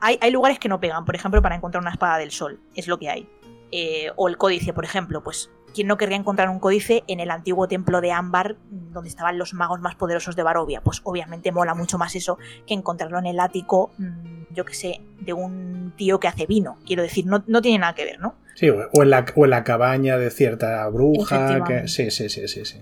Hay, 0.00 0.18
hay 0.20 0.32
lugares 0.32 0.58
que 0.58 0.68
no 0.68 0.80
pegan, 0.80 1.04
por 1.04 1.14
ejemplo, 1.14 1.40
para 1.40 1.54
encontrar 1.54 1.80
una 1.80 1.92
espada 1.92 2.18
del 2.18 2.32
sol, 2.32 2.58
es 2.74 2.88
lo 2.88 2.98
que 2.98 3.08
hay. 3.08 3.28
Eh, 3.70 4.10
o 4.16 4.26
el 4.26 4.36
códice, 4.36 4.72
por 4.72 4.84
ejemplo, 4.84 5.22
pues 5.22 5.48
¿quién 5.72 5.86
no 5.86 5.96
querría 5.96 6.16
encontrar 6.16 6.48
un 6.48 6.58
códice 6.58 7.04
en 7.06 7.20
el 7.20 7.30
antiguo 7.30 7.68
templo 7.68 8.00
de 8.00 8.10
Ámbar, 8.10 8.56
donde 8.68 9.08
estaban 9.08 9.38
los 9.38 9.54
magos 9.54 9.78
más 9.78 9.94
poderosos 9.94 10.34
de 10.34 10.42
Barovia? 10.42 10.80
Pues 10.80 11.02
obviamente 11.04 11.52
mola 11.52 11.76
mucho 11.76 11.96
más 11.96 12.16
eso 12.16 12.36
que 12.66 12.74
encontrarlo 12.74 13.20
en 13.20 13.26
el 13.26 13.38
ático, 13.38 13.92
mm, 13.96 14.52
yo 14.52 14.64
que 14.64 14.74
sé, 14.74 15.02
de 15.20 15.34
un 15.34 15.94
tío 15.96 16.18
que 16.18 16.26
hace 16.26 16.46
vino. 16.46 16.78
Quiero 16.84 17.04
decir, 17.04 17.26
no, 17.26 17.62
tiene 17.62 17.78
nada 17.78 17.94
que 17.94 18.06
ver, 18.06 18.18
¿no? 18.18 18.34
Sí, 18.56 18.70
o 18.70 19.02
en 19.04 19.10
la, 19.10 19.24
o 19.36 19.44
en 19.44 19.50
la 19.50 19.62
cabaña 19.62 20.18
de 20.18 20.30
cierta 20.30 20.84
bruja. 20.88 21.62
Que... 21.62 21.86
Sí, 21.86 22.10
sí, 22.10 22.28
sí, 22.28 22.48
sí, 22.48 22.64
sí. 22.64 22.80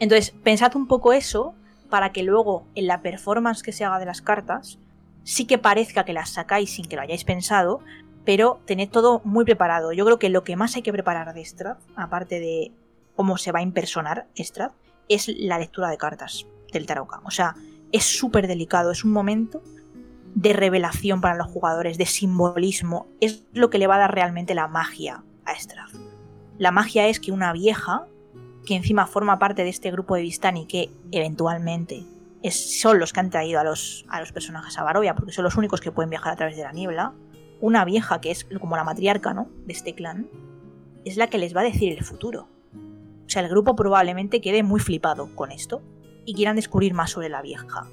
Entonces, 0.00 0.32
pensad 0.42 0.74
un 0.74 0.88
poco 0.88 1.12
eso 1.12 1.54
para 1.88 2.10
que 2.10 2.22
luego 2.22 2.66
en 2.74 2.86
la 2.86 3.02
performance 3.02 3.62
que 3.62 3.72
se 3.72 3.84
haga 3.84 3.98
de 3.98 4.06
las 4.06 4.22
cartas 4.22 4.78
sí 5.22 5.44
que 5.44 5.58
parezca 5.58 6.04
que 6.04 6.12
las 6.12 6.30
sacáis 6.30 6.70
sin 6.70 6.86
que 6.86 6.96
lo 6.96 7.02
hayáis 7.02 7.24
pensado, 7.24 7.80
pero 8.24 8.60
tened 8.64 8.88
todo 8.88 9.20
muy 9.24 9.44
preparado. 9.44 9.92
Yo 9.92 10.04
creo 10.04 10.18
que 10.18 10.28
lo 10.28 10.42
que 10.44 10.56
más 10.56 10.76
hay 10.76 10.82
que 10.82 10.92
preparar 10.92 11.32
de 11.34 11.44
Strad, 11.44 11.76
aparte 11.96 12.40
de 12.40 12.72
cómo 13.14 13.36
se 13.36 13.52
va 13.52 13.60
a 13.60 13.62
impersonar 13.62 14.26
Strad, 14.36 14.72
es 15.08 15.28
la 15.28 15.58
lectura 15.58 15.90
de 15.90 15.98
cartas 15.98 16.46
del 16.72 16.86
Taroka. 16.86 17.20
O 17.24 17.30
sea, 17.30 17.54
es 17.92 18.04
súper 18.04 18.46
delicado, 18.46 18.92
es 18.92 19.04
un 19.04 19.12
momento 19.12 19.62
de 20.34 20.52
revelación 20.52 21.20
para 21.20 21.34
los 21.34 21.48
jugadores, 21.48 21.98
de 21.98 22.06
simbolismo, 22.06 23.08
es 23.20 23.44
lo 23.52 23.68
que 23.68 23.78
le 23.78 23.88
va 23.88 23.96
a 23.96 23.98
dar 23.98 24.14
realmente 24.14 24.54
la 24.54 24.68
magia 24.68 25.24
a 25.44 25.54
Strad. 25.54 25.88
La 26.58 26.70
magia 26.70 27.08
es 27.08 27.18
que 27.18 27.32
una 27.32 27.52
vieja, 27.52 28.06
que 28.70 28.76
encima 28.76 29.08
forma 29.08 29.36
parte 29.40 29.64
de 29.64 29.68
este 29.68 29.90
grupo 29.90 30.14
de 30.14 30.22
Vistani, 30.22 30.64
que 30.64 30.90
eventualmente 31.10 32.04
son 32.50 33.00
los 33.00 33.12
que 33.12 33.18
han 33.18 33.28
traído 33.28 33.58
a 33.58 33.64
los, 33.64 34.06
a 34.08 34.20
los 34.20 34.30
personajes 34.30 34.78
a 34.78 34.84
Barovia, 34.84 35.16
porque 35.16 35.32
son 35.32 35.42
los 35.42 35.56
únicos 35.56 35.80
que 35.80 35.90
pueden 35.90 36.08
viajar 36.08 36.34
a 36.34 36.36
través 36.36 36.56
de 36.56 36.62
la 36.62 36.70
niebla, 36.70 37.12
una 37.60 37.84
vieja 37.84 38.20
que 38.20 38.30
es 38.30 38.46
como 38.60 38.76
la 38.76 38.84
matriarca 38.84 39.34
¿no? 39.34 39.48
de 39.66 39.72
este 39.72 39.96
clan, 39.96 40.28
es 41.04 41.16
la 41.16 41.26
que 41.26 41.38
les 41.38 41.52
va 41.56 41.62
a 41.62 41.64
decir 41.64 41.92
el 41.98 42.04
futuro. 42.04 42.46
O 43.26 43.28
sea, 43.28 43.42
el 43.42 43.48
grupo 43.48 43.74
probablemente 43.74 44.40
quede 44.40 44.62
muy 44.62 44.78
flipado 44.78 45.34
con 45.34 45.50
esto 45.50 45.82
y 46.24 46.34
quieran 46.34 46.54
descubrir 46.54 46.94
más 46.94 47.10
sobre 47.10 47.28
la 47.28 47.42
vieja. 47.42 47.88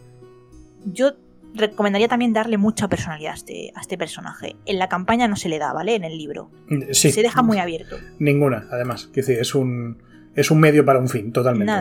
Yo 0.86 1.14
recomendaría 1.56 2.08
también 2.08 2.34
darle 2.34 2.60
mucha 2.60 2.88
personalidad 2.88 3.32
a 3.32 3.36
este, 3.36 3.72
a 3.74 3.82
este 3.82 3.98
personaje. 3.98 4.56
En 4.68 4.78
la 4.78 4.90
campaña 4.90 5.28
no 5.28 5.38
se 5.38 5.50
le 5.50 5.58
da, 5.58 5.74
¿vale? 5.74 5.96
En 5.96 6.04
el 6.04 6.20
libro. 6.20 6.52
Sí. 6.92 7.12
Se 7.12 7.24
deja 7.24 7.42
muy 7.42 7.58
abierto. 7.58 7.96
Ninguna, 8.20 8.68
además. 8.70 9.10
Es 9.16 9.56
un, 9.56 10.04
es 10.38 10.52
un 10.52 10.60
medio 10.60 10.86
para 10.86 11.00
un 11.00 11.10
fin, 11.10 11.34
totalmente. 11.34 11.74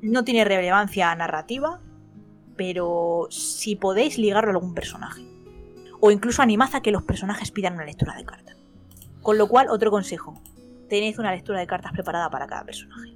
No 0.00 0.24
tiene 0.24 0.44
relevancia 0.44 1.14
narrativa, 1.14 1.78
pero 2.56 3.28
si 3.30 3.76
podéis 3.76 4.18
ligarlo 4.18 4.50
a 4.50 4.54
algún 4.54 4.74
personaje 4.74 5.22
o 6.00 6.10
incluso 6.10 6.42
animad 6.42 6.74
a 6.74 6.80
que 6.80 6.90
los 6.90 7.02
personajes 7.02 7.50
pidan 7.50 7.74
una 7.74 7.84
lectura 7.84 8.16
de 8.16 8.24
cartas. 8.24 8.56
Con 9.20 9.38
lo 9.38 9.46
cual, 9.46 9.68
otro 9.68 9.90
consejo, 9.90 10.40
tenéis 10.88 11.18
una 11.18 11.32
lectura 11.32 11.60
de 11.60 11.66
cartas 11.66 11.92
preparada 11.92 12.30
para 12.30 12.46
cada 12.46 12.64
personaje. 12.64 13.14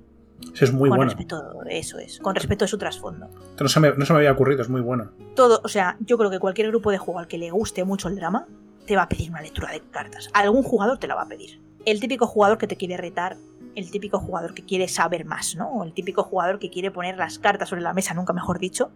Eso 0.55 0.67
es 0.67 0.73
muy 0.73 0.91
con 0.91 0.99
bueno. 0.99 1.11
Respecto, 1.11 1.63
eso 1.69 1.99
es, 1.99 2.21
con 2.21 2.35
respecto 2.35 2.67
a 2.67 2.69
su 2.69 2.77
trasfondo. 2.77 3.29
No 3.59 3.69
se, 3.69 3.81
me, 3.81 3.95
no 3.97 4.05
se 4.05 4.13
me 4.13 4.19
había 4.19 4.33
ocurrido, 4.33 4.61
es 4.61 4.69
muy 4.69 4.83
bueno. 4.83 5.11
Todo, 5.35 5.63
o 5.65 5.69
sea, 5.69 5.97
yo 6.01 6.19
creo 6.19 6.31
que 6.31 6.39
cualquier 6.39 6.69
grupo 6.69 6.91
de 6.91 6.99
juego 6.99 7.19
al 7.19 7.27
que 7.27 7.39
le 7.39 7.51
guste 7.51 7.83
mucho 7.85 8.09
el 8.09 8.17
drama, 8.17 8.47
te 8.87 8.95
va 8.95 9.03
a 9.03 9.09
pedir 9.09 9.31
una 9.31 9.41
lectura 9.41 9.73
de 9.73 9.81
cartas. 9.91 10.29
Algún 10.35 10.63
jugador 10.63 10.99
te 10.99 11.07
la 11.07 11.15
va 11.15 11.23
a 11.23 11.29
pedir. 11.29 11.61
El 11.87 11.99
típico 11.99 12.27
jugador 12.27 12.59
que 12.59 12.67
te 12.67 12.77
quiere 12.77 12.97
retar, 12.97 13.37
el 13.77 13.91
típico 13.91 14.19
jugador 14.19 14.55
que 14.55 14.65
quiere 14.65 14.89
saber 14.89 15.25
más, 15.25 15.55
¿no? 15.55 15.69
O 15.69 15.85
el 15.85 15.93
típico 15.93 16.25
jugador 16.25 16.59
que 16.59 16.71
quiere 16.71 16.91
poner 16.91 17.17
las 17.17 17.39
cartas 17.39 17.69
sobre 17.69 17.83
la 17.83 17.93
mesa, 17.93 18.15
nunca 18.15 18.33
mejor 18.33 18.59
dicho, 18.59 18.91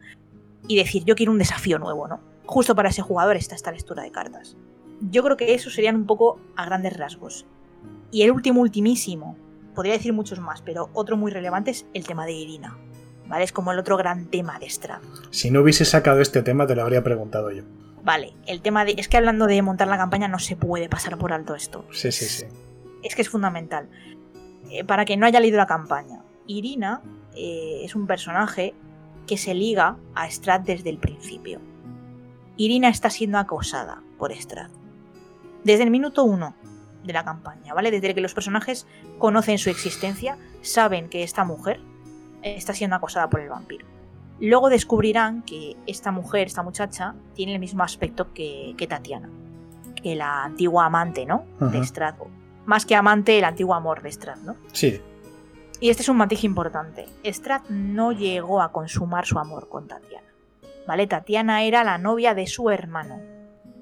y 0.66 0.77
decir, 0.77 1.05
yo 1.05 1.14
quiero 1.14 1.31
un 1.31 1.38
desafío 1.38 1.79
nuevo, 1.79 2.09
¿no? 2.09 2.21
justo 2.51 2.75
para 2.75 2.88
ese 2.88 3.01
jugador 3.01 3.37
está 3.37 3.55
esta 3.55 3.71
lectura 3.71 4.03
de 4.03 4.11
cartas. 4.11 4.57
Yo 5.01 5.23
creo 5.23 5.37
que 5.37 5.55
eso 5.55 5.71
serían 5.71 5.95
un 5.95 6.07
poco 6.07 6.40
a 6.57 6.66
grandes 6.66 6.97
rasgos. 6.97 7.47
Y 8.11 8.23
el 8.23 8.33
último, 8.33 8.61
ultimísimo, 8.61 9.37
podría 9.75 9.93
decir 9.93 10.12
muchos 10.12 10.40
más, 10.40 10.61
pero 10.61 10.90
otro 10.93 11.16
muy 11.16 11.31
relevante 11.31 11.71
es 11.71 11.87
el 11.95 12.07
tema 12.07 12.27
de 12.27 12.33
Irina. 12.33 12.77
¿Vale? 13.29 13.45
Es 13.45 13.53
como 13.53 13.71
el 13.71 13.79
otro 13.79 13.97
gran 13.97 14.27
tema 14.27 14.59
de 14.59 14.69
Strad. 14.69 15.01
Si 15.31 15.53
no 15.53 15.61
hubiese 15.61 15.85
sacado 15.85 16.21
este 16.21 16.43
tema, 16.43 16.66
te 16.66 16.75
lo 16.75 16.83
habría 16.83 17.05
preguntado 17.05 17.53
yo. 17.53 17.62
Vale, 18.03 18.35
el 18.47 18.62
tema 18.62 18.85
de. 18.85 18.97
Es 18.99 19.07
que 19.07 19.16
hablando 19.16 19.47
de 19.47 19.62
montar 19.62 19.87
la 19.87 19.97
campaña, 19.97 20.27
no 20.27 20.40
se 20.40 20.57
puede 20.57 20.88
pasar 20.88 21.19
por 21.19 21.33
alto 21.33 21.55
esto. 21.55 21.85
Sí, 21.93 22.11
sí, 22.11 22.25
sí. 22.25 22.47
Es 23.05 23.14
que 23.14 23.23
es 23.23 23.29
fundamental. 23.29 23.88
Eh, 24.70 24.85
para 24.85 25.04
que 25.04 25.16
no 25.16 25.26
haya 25.26 25.40
leído 25.40 25.56
la 25.56 25.66
campaña, 25.66 26.22
Irina 26.46 27.02
eh, 27.35 27.83
es 27.85 27.94
un 27.94 28.06
personaje 28.06 28.74
que 29.26 29.37
se 29.37 29.54
liga 29.54 29.96
a 30.14 30.26
Strad 30.30 30.61
desde 30.61 30.90
el 30.90 30.98
principio. 30.98 31.61
Irina 32.56 32.88
está 32.88 33.11
siendo 33.11 33.38
acosada 33.38 34.02
por 34.18 34.33
Strad. 34.33 34.70
Desde 35.64 35.85
el 35.85 35.90
minuto 35.90 36.24
uno 36.24 36.54
de 37.04 37.12
la 37.12 37.24
campaña, 37.24 37.74
¿vale? 37.74 37.90
Desde 37.90 38.14
que 38.14 38.20
los 38.20 38.35
personajes 38.35 38.87
conocen 39.18 39.59
su 39.59 39.70
existencia, 39.70 40.38
saben 40.61 41.09
que 41.09 41.22
esta 41.22 41.44
mujer 41.44 41.80
está 42.42 42.74
siendo 42.74 42.96
acosada 42.96 43.28
por 43.28 43.40
el 43.40 43.48
vampiro. 43.48 43.87
Luego 44.40 44.70
descubrirán 44.70 45.42
que 45.42 45.76
esta 45.87 46.12
mujer, 46.12 46.46
esta 46.46 46.62
muchacha, 46.62 47.14
tiene 47.35 47.54
el 47.54 47.61
mismo 47.61 47.83
aspecto 47.83 48.33
que, 48.33 48.74
Tatiana, 48.88 49.28
que 50.02 50.14
la 50.14 50.44
antigua 50.44 50.87
amante, 50.87 51.26
¿no? 51.26 51.44
De 51.61 51.85
Strad. 51.85 52.14
Más 52.70 52.87
que 52.87 52.94
amante, 52.94 53.37
el 53.37 53.42
antiguo 53.42 53.74
amor 53.74 54.00
de 54.00 54.12
Strad, 54.12 54.37
¿no? 54.42 54.54
Sí. 54.70 55.00
Y 55.80 55.90
este 55.90 56.04
es 56.04 56.09
un 56.09 56.18
matiz 56.18 56.44
importante. 56.44 57.06
Strad 57.24 57.62
no 57.68 58.12
llegó 58.12 58.62
a 58.62 58.70
consumar 58.70 59.26
su 59.26 59.40
amor 59.40 59.68
con 59.68 59.88
Tatiana. 59.88 60.28
¿vale? 60.87 61.09
Tatiana 61.09 61.64
era 61.64 61.83
la 61.83 61.98
novia 61.98 62.33
de 62.33 62.46
su 62.46 62.70
hermano. 62.70 63.20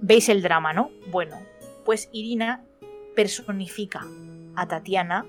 ¿Veis 0.00 0.30
el 0.30 0.40
drama, 0.40 0.72
no? 0.72 0.90
Bueno, 1.10 1.36
pues 1.84 2.08
Irina 2.12 2.64
personifica 3.14 4.06
a 4.56 4.66
Tatiana, 4.66 5.26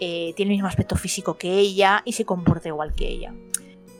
eh, 0.00 0.32
tiene 0.34 0.52
el 0.52 0.56
mismo 0.56 0.68
aspecto 0.68 0.96
físico 0.96 1.36
que 1.36 1.58
ella 1.58 2.00
y 2.06 2.14
se 2.14 2.24
comporta 2.24 2.68
igual 2.68 2.94
que 2.94 3.06
ella. 3.06 3.34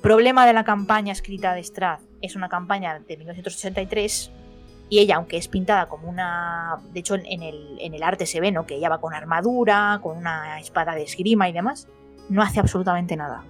Problema 0.00 0.46
de 0.46 0.54
la 0.54 0.64
campaña 0.64 1.12
escrita 1.12 1.52
de 1.52 1.62
Strad, 1.62 2.00
es 2.22 2.36
una 2.36 2.48
campaña 2.48 2.98
de 3.00 3.16
1983 3.18 4.30
y 4.94 5.00
ella, 5.00 5.16
aunque 5.16 5.36
es 5.36 5.48
pintada 5.48 5.86
como 5.86 6.08
una... 6.08 6.76
De 6.92 7.00
hecho, 7.00 7.16
en 7.16 7.42
el, 7.42 7.78
en 7.80 7.94
el 7.94 8.02
arte 8.04 8.26
se 8.26 8.40
ve, 8.40 8.52
¿no? 8.52 8.64
Que 8.64 8.76
ella 8.76 8.88
va 8.88 9.00
con 9.00 9.12
armadura, 9.12 9.98
con 10.00 10.16
una 10.16 10.60
espada 10.60 10.94
de 10.94 11.02
esgrima 11.02 11.48
y 11.48 11.52
demás, 11.52 11.88
no 12.28 12.42
hace 12.42 12.60
absolutamente 12.60 13.16
nada 13.16 13.42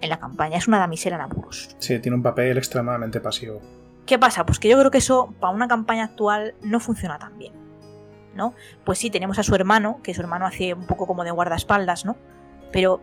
en 0.00 0.10
la 0.10 0.18
campaña. 0.18 0.56
Es 0.56 0.66
una 0.66 0.80
damisela 0.80 1.14
en 1.14 1.22
apuros. 1.22 1.76
Sí, 1.78 2.00
tiene 2.00 2.16
un 2.16 2.22
papel 2.24 2.58
extremadamente 2.58 3.20
pasivo. 3.20 3.60
¿Qué 4.06 4.18
pasa? 4.18 4.44
Pues 4.44 4.58
que 4.58 4.68
yo 4.68 4.76
creo 4.76 4.90
que 4.90 4.98
eso 4.98 5.32
para 5.38 5.54
una 5.54 5.68
campaña 5.68 6.02
actual 6.02 6.56
no 6.62 6.80
funciona 6.80 7.16
tan 7.16 7.38
bien. 7.38 7.52
¿No? 8.34 8.54
Pues 8.84 8.98
sí, 8.98 9.08
tenemos 9.08 9.38
a 9.38 9.44
su 9.44 9.54
hermano, 9.54 10.00
que 10.02 10.14
su 10.14 10.20
hermano 10.20 10.46
hace 10.46 10.74
un 10.74 10.88
poco 10.88 11.06
como 11.06 11.22
de 11.22 11.30
guardaespaldas, 11.30 12.06
¿no? 12.06 12.16
Pero 12.72 13.02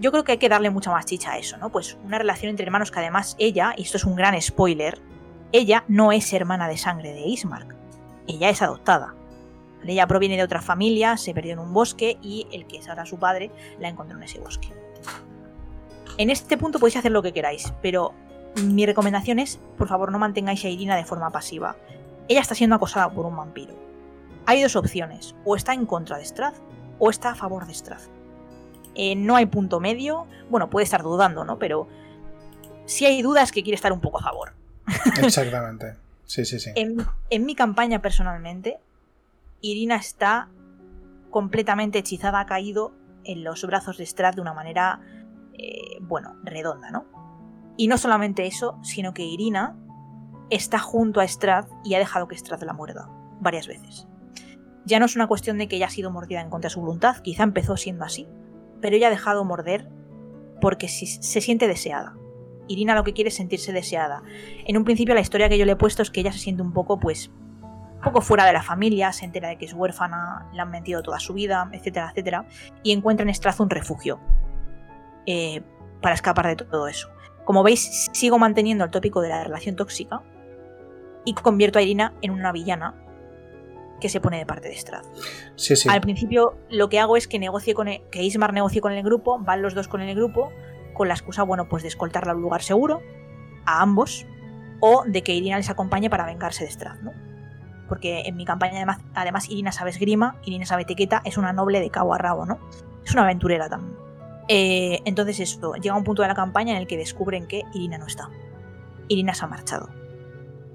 yo 0.00 0.10
creo 0.10 0.24
que 0.24 0.32
hay 0.32 0.38
que 0.38 0.48
darle 0.48 0.70
mucha 0.70 0.90
más 0.90 1.06
chicha 1.06 1.30
a 1.30 1.38
eso, 1.38 1.58
¿no? 1.58 1.70
Pues 1.70 1.96
una 2.04 2.18
relación 2.18 2.50
entre 2.50 2.66
hermanos 2.66 2.90
que 2.90 2.98
además 2.98 3.36
ella, 3.38 3.72
y 3.76 3.82
esto 3.82 3.98
es 3.98 4.04
un 4.04 4.16
gran 4.16 4.40
spoiler, 4.42 4.98
ella 5.52 5.84
no 5.88 6.12
es 6.12 6.32
hermana 6.32 6.68
de 6.68 6.76
sangre 6.76 7.12
de 7.12 7.20
Ismark. 7.20 7.74
Ella 8.26 8.50
es 8.50 8.62
adoptada. 8.62 9.14
Ella 9.84 10.06
proviene 10.06 10.36
de 10.36 10.42
otra 10.42 10.60
familia, 10.60 11.16
se 11.16 11.32
perdió 11.32 11.52
en 11.52 11.60
un 11.60 11.72
bosque 11.72 12.18
y 12.20 12.48
el 12.50 12.66
que 12.66 12.78
es 12.78 12.88
ahora 12.88 13.06
su 13.06 13.18
padre 13.18 13.50
la 13.78 13.88
encontró 13.88 14.16
en 14.16 14.24
ese 14.24 14.40
bosque. 14.40 14.68
En 16.18 16.30
este 16.30 16.56
punto 16.56 16.78
podéis 16.78 16.96
hacer 16.96 17.12
lo 17.12 17.22
que 17.22 17.32
queráis, 17.32 17.72
pero 17.82 18.12
mi 18.64 18.86
recomendación 18.86 19.38
es, 19.38 19.60
por 19.76 19.86
favor, 19.86 20.10
no 20.10 20.18
mantengáis 20.18 20.64
a 20.64 20.68
Irina 20.68 20.96
de 20.96 21.04
forma 21.04 21.30
pasiva. 21.30 21.76
Ella 22.26 22.40
está 22.40 22.54
siendo 22.54 22.76
acosada 22.76 23.10
por 23.10 23.26
un 23.26 23.36
vampiro. 23.36 23.74
Hay 24.46 24.62
dos 24.62 24.76
opciones, 24.76 25.34
o 25.44 25.56
está 25.56 25.74
en 25.74 25.86
contra 25.86 26.18
de 26.18 26.24
Strad 26.24 26.54
o 26.98 27.10
está 27.10 27.30
a 27.30 27.34
favor 27.34 27.66
de 27.66 27.74
Strad. 27.74 28.00
Eh, 28.94 29.14
no 29.14 29.36
hay 29.36 29.46
punto 29.46 29.78
medio, 29.78 30.26
bueno, 30.48 30.70
puede 30.70 30.84
estar 30.84 31.02
dudando, 31.02 31.44
¿no? 31.44 31.58
Pero 31.58 31.86
si 32.86 33.04
hay 33.04 33.20
dudas 33.20 33.52
que 33.52 33.62
quiere 33.62 33.74
estar 33.74 33.92
un 33.92 34.00
poco 34.00 34.18
a 34.18 34.22
favor. 34.22 34.54
Exactamente. 35.22 35.96
Sí, 36.26 36.44
sí, 36.44 36.58
sí. 36.58 36.70
En, 36.74 37.46
mi 37.46 37.54
campaña 37.54 38.02
personalmente, 38.02 38.78
Irina 39.60 39.96
está 39.96 40.48
completamente 41.30 41.98
hechizada, 41.98 42.40
ha 42.40 42.46
caído 42.46 42.92
en 43.24 43.44
los 43.44 43.64
brazos 43.64 43.98
de 43.98 44.06
Strad 44.06 44.34
de 44.34 44.40
una 44.40 44.52
manera, 44.52 45.00
eh, 45.54 45.98
bueno, 46.00 46.36
redonda, 46.42 46.90
¿no? 46.90 47.04
Y 47.76 47.88
no 47.88 47.98
solamente 47.98 48.46
eso, 48.46 48.78
sino 48.82 49.14
que 49.14 49.22
Irina 49.22 49.76
está 50.50 50.78
junto 50.78 51.20
a 51.20 51.24
Strad 51.24 51.66
y 51.84 51.94
ha 51.94 51.98
dejado 51.98 52.28
que 52.28 52.36
Strad 52.36 52.62
la 52.62 52.72
muerda 52.72 53.08
varias 53.40 53.68
veces. 53.68 54.06
Ya 54.84 54.98
no 54.98 55.06
es 55.06 55.16
una 55.16 55.26
cuestión 55.26 55.58
de 55.58 55.68
que 55.68 55.76
ella 55.76 55.86
ha 55.86 55.90
sido 55.90 56.10
mordida 56.10 56.40
en 56.40 56.50
contra 56.50 56.68
de 56.68 56.74
su 56.74 56.80
voluntad, 56.80 57.18
quizá 57.18 57.42
empezó 57.42 57.76
siendo 57.76 58.04
así, 58.04 58.28
pero 58.80 58.96
ella 58.96 59.08
ha 59.08 59.10
dejado 59.10 59.44
morder 59.44 59.88
porque 60.60 60.88
se 60.88 61.40
siente 61.40 61.68
deseada. 61.68 62.14
Irina 62.68 62.94
lo 62.94 63.04
que 63.04 63.12
quiere 63.12 63.28
es 63.28 63.36
sentirse 63.36 63.72
deseada. 63.72 64.22
En 64.66 64.76
un 64.76 64.84
principio 64.84 65.14
la 65.14 65.20
historia 65.20 65.48
que 65.48 65.58
yo 65.58 65.64
le 65.64 65.72
he 65.72 65.76
puesto 65.76 66.02
es 66.02 66.10
que 66.10 66.20
ella 66.20 66.32
se 66.32 66.38
siente 66.38 66.62
un 66.62 66.72
poco, 66.72 66.98
pues, 66.98 67.30
un 67.96 68.00
poco 68.02 68.20
fuera 68.20 68.44
de 68.44 68.52
la 68.52 68.62
familia, 68.62 69.12
se 69.12 69.24
entera 69.24 69.48
de 69.48 69.56
que 69.56 69.64
es 69.64 69.72
huérfana, 69.72 70.48
le 70.52 70.60
han 70.60 70.70
mentido 70.70 71.02
toda 71.02 71.18
su 71.18 71.34
vida, 71.34 71.68
etcétera, 71.72 72.10
etcétera, 72.10 72.46
y 72.82 72.92
encuentra 72.92 73.26
en 73.26 73.34
Strath 73.34 73.60
un 73.60 73.70
refugio 73.70 74.20
eh, 75.26 75.62
para 76.00 76.14
escapar 76.14 76.46
de 76.46 76.56
todo 76.56 76.88
eso. 76.88 77.08
Como 77.44 77.62
veis, 77.62 78.08
sigo 78.12 78.38
manteniendo 78.38 78.84
el 78.84 78.90
tópico 78.90 79.20
de 79.20 79.28
la 79.28 79.44
relación 79.44 79.76
tóxica 79.76 80.22
y 81.24 81.34
convierto 81.34 81.78
a 81.78 81.82
Irina 81.82 82.14
en 82.22 82.32
una 82.32 82.52
villana 82.52 82.94
que 84.00 84.08
se 84.08 84.20
pone 84.20 84.38
de 84.38 84.46
parte 84.46 84.68
de 84.68 84.76
Strath. 84.76 85.06
Sí, 85.56 85.76
sí. 85.76 85.88
Al 85.88 86.00
principio 86.00 86.58
lo 86.70 86.88
que 86.88 86.98
hago 86.98 87.16
es 87.16 87.26
que 87.26 87.38
negocie 87.38 87.74
con 87.74 87.88
e, 87.88 88.02
que 88.10 88.22
Ismar 88.22 88.52
negocie 88.52 88.80
con 88.80 88.92
el 88.92 89.02
grupo, 89.02 89.38
van 89.38 89.62
los 89.62 89.74
dos 89.74 89.88
con 89.88 90.00
el 90.00 90.14
grupo, 90.14 90.52
con 90.96 91.08
la 91.08 91.14
excusa, 91.14 91.42
bueno, 91.42 91.68
pues 91.68 91.82
de 91.82 91.88
escoltarla 91.88 92.32
a 92.32 92.34
un 92.34 92.42
lugar 92.42 92.62
seguro, 92.62 93.02
a 93.64 93.82
ambos, 93.82 94.26
o 94.80 95.04
de 95.06 95.22
que 95.22 95.34
Irina 95.34 95.56
les 95.56 95.70
acompañe 95.70 96.10
para 96.10 96.26
vengarse 96.26 96.64
de 96.64 96.70
Strath, 96.70 97.00
¿no? 97.00 97.12
Porque 97.88 98.22
en 98.26 98.36
mi 98.36 98.44
campaña 98.44 98.76
además, 98.76 98.98
además 99.14 99.48
Irina 99.48 99.72
sabe 99.72 99.90
esgrima, 99.90 100.36
Irina 100.44 100.66
sabe 100.66 100.82
etiqueta, 100.82 101.22
es 101.24 101.36
una 101.38 101.52
noble 101.52 101.80
de 101.80 101.90
cabo 101.90 102.14
a 102.14 102.18
rabo, 102.18 102.46
¿no? 102.46 102.58
Es 103.04 103.12
una 103.12 103.22
aventurera 103.22 103.68
también. 103.68 103.96
Eh, 104.48 105.00
entonces 105.04 105.40
esto, 105.40 105.74
llega 105.74 105.96
un 105.96 106.04
punto 106.04 106.22
de 106.22 106.28
la 106.28 106.34
campaña 106.34 106.72
en 106.72 106.78
el 106.78 106.86
que 106.86 106.96
descubren 106.96 107.46
que 107.46 107.62
Irina 107.74 107.98
no 107.98 108.06
está. 108.06 108.28
Irina 109.08 109.34
se 109.34 109.44
ha 109.44 109.48
marchado. 109.48 109.88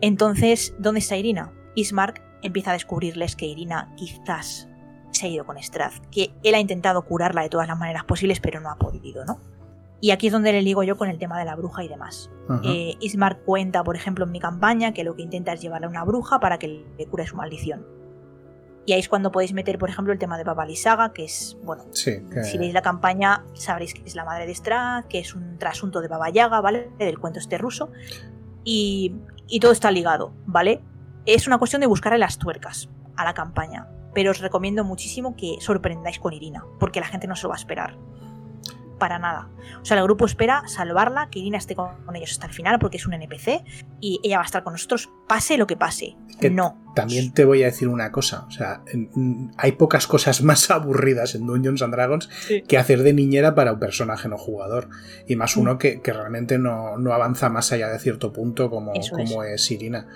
Entonces, 0.01 0.73
¿dónde 0.79 0.99
está 0.99 1.15
Irina? 1.17 1.51
Ismark 1.75 2.21
empieza 2.41 2.71
a 2.71 2.73
descubrirles 2.73 3.35
que 3.35 3.45
Irina 3.45 3.93
quizás 3.95 4.67
se 5.11 5.25
ha 5.25 5.29
ido 5.29 5.45
con 5.45 5.61
Strath, 5.61 6.05
que 6.11 6.33
él 6.43 6.55
ha 6.55 6.59
intentado 6.59 7.03
curarla 7.03 7.43
de 7.43 7.49
todas 7.49 7.67
las 7.67 7.77
maneras 7.77 8.03
posibles, 8.05 8.39
pero 8.39 8.59
no 8.59 8.69
ha 8.69 8.77
podido, 8.77 9.25
¿no? 9.25 9.37
Y 10.01 10.09
aquí 10.09 10.27
es 10.27 10.33
donde 10.33 10.51
le 10.51 10.63
ligo 10.63 10.81
yo 10.81 10.97
con 10.97 11.09
el 11.09 11.19
tema 11.19 11.37
de 11.37 11.45
la 11.45 11.55
bruja 11.55 11.83
y 11.83 11.87
demás. 11.87 12.31
Eh, 12.63 12.95
Ismark 12.99 13.45
cuenta, 13.45 13.83
por 13.83 13.95
ejemplo, 13.95 14.25
en 14.25 14.31
mi 14.31 14.39
campaña, 14.39 14.93
que 14.93 15.03
lo 15.03 15.15
que 15.15 15.21
intenta 15.21 15.53
es 15.53 15.61
llevarle 15.61 15.85
a 15.85 15.89
una 15.89 16.03
bruja 16.03 16.39
para 16.39 16.57
que 16.57 16.83
le 16.97 17.05
cure 17.05 17.25
su 17.27 17.35
maldición. 17.35 17.85
Y 18.87 18.93
ahí 18.93 18.99
es 18.99 19.07
cuando 19.07 19.31
podéis 19.31 19.53
meter, 19.53 19.77
por 19.77 19.89
ejemplo, 19.89 20.11
el 20.11 20.17
tema 20.17 20.39
de 20.39 20.43
Baba 20.43 20.65
Lisaga, 20.65 21.13
que 21.13 21.25
es, 21.25 21.55
bueno, 21.63 21.83
si 21.91 22.57
veis 22.57 22.73
la 22.73 22.81
campaña 22.81 23.45
sabréis 23.53 23.93
que 23.93 24.01
es 24.03 24.15
la 24.15 24.25
madre 24.25 24.47
de 24.47 24.55
Strath, 24.55 25.05
que 25.05 25.19
es 25.19 25.35
un 25.35 25.59
trasunto 25.59 26.01
de 26.01 26.07
Baba 26.07 26.31
Yaga, 26.31 26.61
¿vale? 26.61 26.89
Del 26.97 27.19
cuento 27.19 27.39
este 27.39 27.59
ruso. 27.59 27.91
Y, 28.63 29.15
y 29.47 29.59
todo 29.59 29.71
está 29.71 29.91
ligado, 29.91 30.33
¿vale? 30.47 30.81
Es 31.27 31.45
una 31.45 31.59
cuestión 31.59 31.79
de 31.79 31.87
buscarle 31.87 32.17
las 32.17 32.39
tuercas 32.39 32.89
a 33.15 33.23
la 33.23 33.35
campaña. 33.35 33.87
Pero 34.15 34.31
os 34.31 34.39
recomiendo 34.39 34.83
muchísimo 34.83 35.35
que 35.35 35.57
sorprendáis 35.59 36.17
con 36.17 36.33
Irina, 36.33 36.65
porque 36.79 36.99
la 36.99 37.07
gente 37.07 37.27
no 37.27 37.35
se 37.35 37.43
lo 37.43 37.49
va 37.49 37.55
a 37.55 37.59
esperar 37.59 37.97
para 39.01 39.17
nada. 39.17 39.49
O 39.81 39.85
sea, 39.85 39.97
el 39.97 40.03
grupo 40.03 40.27
espera 40.27 40.61
salvarla, 40.67 41.31
que 41.31 41.39
Irina 41.39 41.57
esté 41.57 41.73
con 41.73 42.15
ellos 42.15 42.33
hasta 42.33 42.45
el 42.45 42.53
final 42.53 42.77
porque 42.77 42.97
es 42.97 43.07
un 43.07 43.13
NPC 43.15 43.63
y 43.99 44.19
ella 44.23 44.37
va 44.37 44.43
a 44.43 44.45
estar 44.45 44.63
con 44.63 44.73
nosotros 44.73 45.09
pase 45.27 45.57
lo 45.57 45.65
que 45.65 45.75
pase. 45.75 46.15
no. 46.51 46.90
También 46.95 47.33
te 47.33 47.45
voy 47.45 47.63
a 47.63 47.67
decir 47.67 47.87
una 47.87 48.11
cosa, 48.11 48.45
o 48.47 48.51
sea, 48.51 48.83
hay 49.57 49.71
pocas 49.73 50.07
cosas 50.07 50.41
más 50.43 50.69
aburridas 50.71 51.35
en 51.35 51.45
Dungeons 51.45 51.81
and 51.81 51.93
Dragons 51.93 52.29
que 52.67 52.77
hacer 52.77 53.03
de 53.03 53.13
niñera 53.13 53.55
para 53.55 53.73
un 53.73 53.79
personaje 53.79 54.27
no 54.27 54.37
jugador. 54.37 54.89
Y 55.27 55.35
más 55.35 55.55
uno 55.57 55.75
mm. 55.75 55.77
que, 55.77 56.01
realmente 56.03 56.57
no, 56.57 56.95
avanza 57.13 57.49
más 57.49 57.71
allá 57.71 57.89
de 57.89 57.99
cierto 57.99 58.33
punto 58.33 58.69
como, 58.69 58.93
como 59.11 59.43
es 59.43 59.69
Irina. 59.71 60.07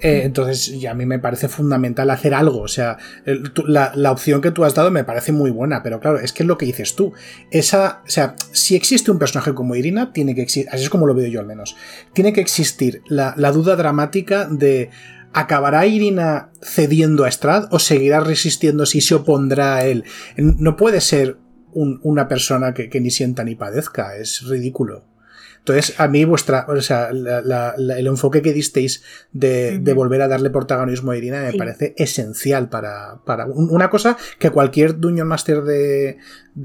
Eh, 0.00 0.22
entonces, 0.24 0.68
y 0.68 0.86
a 0.86 0.94
mí 0.94 1.06
me 1.06 1.18
parece 1.18 1.48
fundamental 1.48 2.10
hacer 2.10 2.34
algo. 2.34 2.60
O 2.60 2.68
sea, 2.68 2.98
la, 3.24 4.12
opción 4.12 4.40
que 4.40 4.50
tú 4.50 4.64
has 4.64 4.74
dado 4.74 4.90
me 4.90 5.04
parece 5.04 5.32
muy 5.32 5.50
buena, 5.50 5.82
pero 5.82 6.00
claro, 6.00 6.18
es 6.18 6.32
que 6.32 6.42
es 6.42 6.46
lo 6.46 6.58
que 6.58 6.66
dices 6.66 6.94
tú. 6.94 7.12
Esa, 7.50 8.02
o 8.04 8.10
sea, 8.10 8.34
si 8.52 8.76
existe 8.76 9.10
un 9.10 9.18
personaje 9.18 9.54
como 9.54 9.74
Irina, 9.74 10.12
tiene 10.12 10.34
que 10.34 10.42
existir, 10.42 10.68
así 10.70 10.84
es 10.84 10.90
como 10.90 11.06
lo 11.06 11.14
veo 11.14 11.28
yo 11.28 11.40
al 11.40 11.46
menos, 11.46 11.76
tiene 12.12 12.32
que 12.32 12.40
existir 12.40 13.02
la, 13.08 13.34
duda 13.52 13.76
dramática 13.76 14.46
de 14.46 14.90
¿Acabará 15.36 15.84
Irina 15.84 16.48
cediendo 16.62 17.26
a 17.26 17.28
Strad 17.28 17.68
o 17.70 17.78
seguirá 17.78 18.20
resistiendo 18.20 18.86
si 18.86 19.02
se 19.02 19.14
opondrá 19.14 19.76
a 19.76 19.84
él? 19.84 20.04
No 20.38 20.76
puede 20.76 21.02
ser 21.02 21.36
una 21.74 22.26
persona 22.26 22.72
que, 22.72 23.00
ni 23.02 23.10
sienta 23.10 23.44
ni 23.44 23.54
padezca, 23.54 24.16
es 24.16 24.48
ridículo. 24.48 25.04
Entonces, 25.58 26.00
a 26.00 26.08
mí 26.08 26.24
vuestra, 26.24 26.64
o 26.66 26.80
sea, 26.80 27.10
el 27.10 28.06
enfoque 28.06 28.40
que 28.40 28.54
disteis 28.54 29.02
de, 29.30 29.78
volver 29.94 30.22
a 30.22 30.28
darle 30.28 30.48
protagonismo 30.48 31.10
a 31.10 31.18
Irina 31.18 31.42
me 31.42 31.52
parece 31.52 31.94
esencial 31.98 32.70
para, 32.70 33.20
para, 33.26 33.44
una 33.44 33.90
cosa 33.90 34.16
que 34.38 34.48
cualquier 34.48 34.98
Dungeon 34.98 35.28
Master 35.28 35.64
de, 35.64 36.16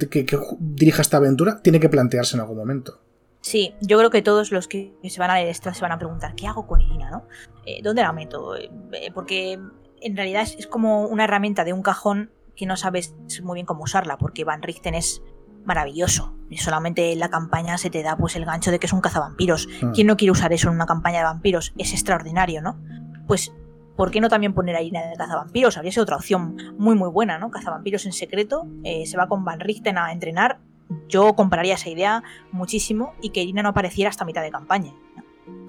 que, 0.09 0.25
dirija 0.61 1.01
esta 1.01 1.17
aventura 1.17 1.61
tiene 1.61 1.81
que 1.81 1.89
plantearse 1.89 2.37
en 2.37 2.39
algún 2.39 2.55
momento. 2.55 3.01
Sí, 3.41 3.73
yo 3.81 3.97
creo 3.97 4.11
que 4.11 4.21
todos 4.21 4.51
los 4.51 4.67
que 4.67 4.93
se 5.03 5.19
van 5.19 5.31
a 5.31 5.35
leer 5.35 5.47
esto 5.47 5.73
se 5.73 5.81
van 5.81 5.91
a 5.91 5.97
preguntar, 5.97 6.35
¿qué 6.35 6.47
hago 6.47 6.67
con 6.67 6.79
Irina? 6.79 7.09
¿no? 7.09 7.23
Eh, 7.65 7.81
¿Dónde 7.83 8.03
la 8.03 8.13
meto? 8.13 8.55
Eh, 8.55 8.69
porque 9.13 9.59
en 10.01 10.15
realidad 10.15 10.43
es, 10.43 10.67
como 10.67 11.07
una 11.07 11.23
herramienta 11.23 11.63
de 11.63 11.73
un 11.73 11.81
cajón 11.81 12.31
que 12.55 12.67
no 12.67 12.77
sabes 12.77 13.15
muy 13.43 13.55
bien 13.55 13.65
cómo 13.65 13.83
usarla, 13.83 14.17
porque 14.17 14.43
Van 14.43 14.61
Richten 14.61 14.93
es 14.93 15.23
maravilloso. 15.65 16.35
Y 16.49 16.57
solamente 16.57 17.13
en 17.13 17.19
la 17.19 17.29
campaña 17.29 17.77
se 17.77 17.89
te 17.89 18.03
da 18.03 18.15
pues 18.17 18.35
el 18.35 18.45
gancho 18.45 18.71
de 18.71 18.79
que 18.79 18.85
es 18.85 18.93
un 18.93 19.01
cazavampiros. 19.01 19.67
Hmm. 19.81 19.91
¿Quién 19.91 20.07
no 20.07 20.17
quiere 20.17 20.31
usar 20.31 20.53
eso 20.53 20.67
en 20.67 20.75
una 20.75 20.85
campaña 20.85 21.19
de 21.19 21.25
vampiros? 21.25 21.73
Es 21.77 21.93
extraordinario, 21.93 22.61
¿no? 22.61 22.79
Pues, 23.27 23.53
¿por 23.95 24.11
qué 24.11 24.21
no 24.21 24.29
también 24.29 24.53
poner 24.53 24.75
a 24.75 24.81
Irina 24.81 25.01
de 25.07 25.15
cazavampiros? 25.15 25.77
Habría 25.77 25.91
sido 25.91 26.03
otra 26.03 26.17
opción 26.17 26.57
muy 26.77 26.95
muy 26.95 27.09
buena, 27.09 27.39
¿no? 27.39 27.49
Cazavampiros 27.49 28.05
en 28.05 28.11
secreto, 28.11 28.67
eh, 28.83 29.05
se 29.05 29.17
va 29.17 29.27
con 29.27 29.45
Van 29.45 29.59
Richten 29.59 29.97
a 29.97 30.11
entrenar. 30.11 30.59
Yo 31.07 31.33
compraría 31.33 31.75
esa 31.75 31.89
idea 31.89 32.23
muchísimo 32.51 33.13
y 33.21 33.29
que 33.29 33.41
Irina 33.41 33.63
no 33.63 33.69
apareciera 33.69 34.09
hasta 34.09 34.25
mitad 34.25 34.41
de 34.41 34.51
campaña. 34.51 34.93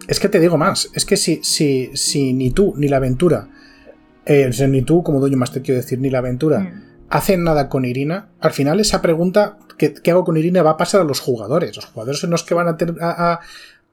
Es 0.08 0.20
que 0.20 0.28
te 0.28 0.40
digo 0.40 0.58
más, 0.58 0.90
es 0.94 1.04
que 1.04 1.16
si, 1.16 1.42
si, 1.42 1.90
si 1.94 2.32
ni 2.32 2.50
tú 2.50 2.74
ni 2.76 2.88
la 2.88 2.96
aventura, 2.96 3.48
eh, 4.26 4.50
ni 4.68 4.82
tú 4.82 5.02
como 5.02 5.20
dueño 5.20 5.36
más 5.36 5.52
te 5.52 5.62
quiero 5.62 5.80
decir, 5.80 5.98
ni 5.98 6.10
la 6.10 6.18
aventura, 6.18 6.60
hmm. 6.60 6.82
hacen 7.08 7.44
nada 7.44 7.68
con 7.68 7.84
Irina, 7.84 8.30
al 8.40 8.52
final 8.52 8.80
esa 8.80 9.00
pregunta 9.00 9.58
¿qué, 9.90 10.10
hago 10.10 10.24
con 10.24 10.36
Irina? 10.36 10.62
Va 10.62 10.72
a 10.72 10.76
pasar 10.76 11.00
a 11.00 11.04
los 11.04 11.20
jugadores. 11.20 11.74
Los 11.74 11.86
jugadores 11.86 12.20
son 12.20 12.30
los 12.30 12.44
que 12.44 12.54
van 12.54 12.68
a, 12.68 13.40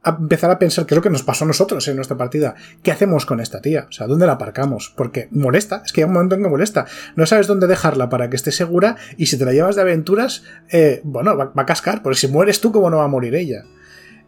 empezar 0.05 0.49
a 0.49 0.59
pensar 0.59 0.85
qué 0.85 0.93
es 0.93 0.97
lo 0.97 1.01
que 1.01 1.09
nos 1.09 1.23
pasó 1.23 1.43
a 1.43 1.47
nosotros 1.47 1.87
en 1.87 1.95
nuestra 1.95 2.17
partida. 2.17 2.55
¿Qué 2.83 2.91
hacemos 2.91 3.25
con 3.25 3.39
esta 3.39 3.61
tía? 3.61 3.87
O 3.89 3.91
sea, 3.91 4.07
¿dónde 4.07 4.25
la 4.25 4.33
aparcamos? 4.33 4.93
Porque 4.95 5.27
molesta, 5.31 5.81
es 5.85 5.91
que 5.91 6.01
hay 6.01 6.05
un 6.05 6.13
momento 6.13 6.35
en 6.35 6.43
que 6.43 6.49
molesta. 6.49 6.85
No 7.15 7.25
sabes 7.25 7.47
dónde 7.47 7.67
dejarla 7.67 8.09
para 8.09 8.29
que 8.29 8.35
esté 8.35 8.51
segura 8.51 8.95
y 9.17 9.25
si 9.25 9.37
te 9.37 9.45
la 9.45 9.51
llevas 9.51 9.75
de 9.75 9.81
aventuras, 9.81 10.43
eh, 10.71 11.01
bueno, 11.03 11.35
va, 11.35 11.51
a 11.55 11.65
cascar, 11.65 12.01
porque 12.01 12.17
si 12.17 12.27
mueres 12.27 12.61
tú, 12.61 12.71
¿cómo 12.71 12.89
no 12.89 12.97
va 12.97 13.05
a 13.05 13.09
morir 13.09 13.35
ella? 13.35 13.63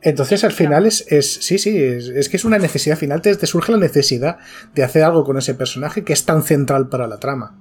Entonces 0.02 0.44
al 0.44 0.52
final 0.52 0.86
es, 0.86 1.06
es 1.10 1.32
sí, 1.32 1.58
sí, 1.58 1.78
es, 1.78 2.28
que 2.28 2.38
es 2.38 2.44
una 2.44 2.58
necesidad, 2.58 2.96
al 2.96 3.00
final 3.00 3.22
te, 3.22 3.34
surge 3.46 3.72
la 3.72 3.78
necesidad 3.78 4.40
de 4.74 4.84
hacer 4.84 5.04
algo 5.04 5.24
con 5.24 5.38
ese 5.38 5.54
personaje 5.54 6.04
que 6.04 6.14
es 6.14 6.26
tan 6.26 6.44
central 6.44 6.90
para 6.90 7.08
la 7.08 7.20
trama. 7.20 7.58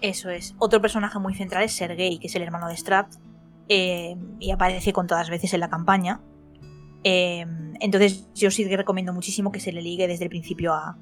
Eso 0.00 0.30
es. 0.30 0.54
Otro 0.58 0.80
personaje 0.80 1.18
muy 1.18 1.34
central 1.34 1.62
es 1.62 1.72
Sergei, 1.72 2.18
que 2.18 2.26
es 2.26 2.34
el 2.34 2.42
hermano 2.42 2.68
de 2.68 2.76
Strap, 2.76 3.08
eh, 3.68 4.16
y 4.40 4.50
aparece 4.50 4.92
con 4.92 5.06
todas 5.06 5.30
veces 5.30 5.54
en 5.54 5.60
la 5.60 5.68
campaña. 5.68 6.20
Eh, 7.04 7.44
entonces 7.80 8.26
yo 8.34 8.50
sí 8.50 8.68
que 8.68 8.76
recomiendo 8.76 9.12
muchísimo 9.12 9.50
que 9.52 9.60
se 9.60 9.72
le 9.72 9.82
ligue 9.82 10.06
desde 10.08 10.24
el 10.24 10.30
principio 10.30 10.72
a, 10.74 10.96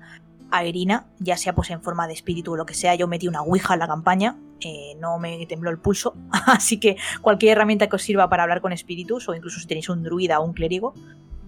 Irina, 0.65 1.07
ya 1.21 1.37
sea 1.37 1.55
pues 1.55 1.71
en 1.71 1.81
forma 1.81 2.09
de 2.09 2.13
espíritu 2.13 2.53
o 2.53 2.57
lo 2.57 2.67
que 2.67 2.75
sea. 2.75 2.97
Yo 2.97 3.07
metí 3.07 3.29
una 3.29 3.43
ouija 3.43 3.75
en 3.75 3.81
la 3.81 3.87
campaña, 3.87 4.37
eh, 4.61 4.97
no 4.99 5.17
me 5.19 5.47
tembló 5.47 5.71
el 5.71 5.79
pulso, 5.79 6.17
así 6.47 6.81
que 6.81 6.97
cualquier 7.21 7.53
herramienta 7.53 7.89
que 7.89 7.95
os 7.95 8.03
sirva 8.03 8.29
para 8.29 8.43
hablar 8.43 8.61
con 8.61 8.73
espíritus 8.73 9.29
o 9.29 9.35
incluso 9.35 9.61
si 9.61 9.69
tenéis 9.69 9.89
un 9.89 10.03
druida 10.03 10.41
o 10.41 10.45
un 10.45 10.53
clérigo, 10.53 10.93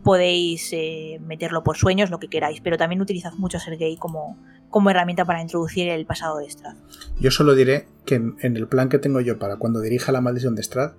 podéis 0.04 0.72
meterlo 1.20 1.64
por 1.64 1.76
sueños, 1.76 2.10
lo 2.10 2.20
que 2.20 2.28
queráis, 2.28 2.60
pero 2.60 2.76
también 2.76 3.00
utilizad 3.00 3.32
mucho 3.34 3.56
a 3.56 3.60
Sergei 3.60 3.96
como, 3.96 4.38
como 4.72 4.90
herramienta 4.90 5.24
para 5.24 5.40
introducir 5.40 5.88
el 5.88 6.04
pasado 6.06 6.38
de 6.38 6.50
Strad. 6.50 6.74
Yo 7.20 7.30
solo 7.30 7.54
diré 7.54 7.86
que 8.04 8.16
en, 8.16 8.36
el 8.40 8.66
plan 8.66 8.88
que 8.88 8.98
tengo 8.98 9.20
yo 9.20 9.38
para 9.38 9.56
cuando 9.56 9.80
dirija 9.80 10.10
la 10.10 10.20
maldición 10.20 10.56
de 10.56 10.64
Strad, 10.64 10.92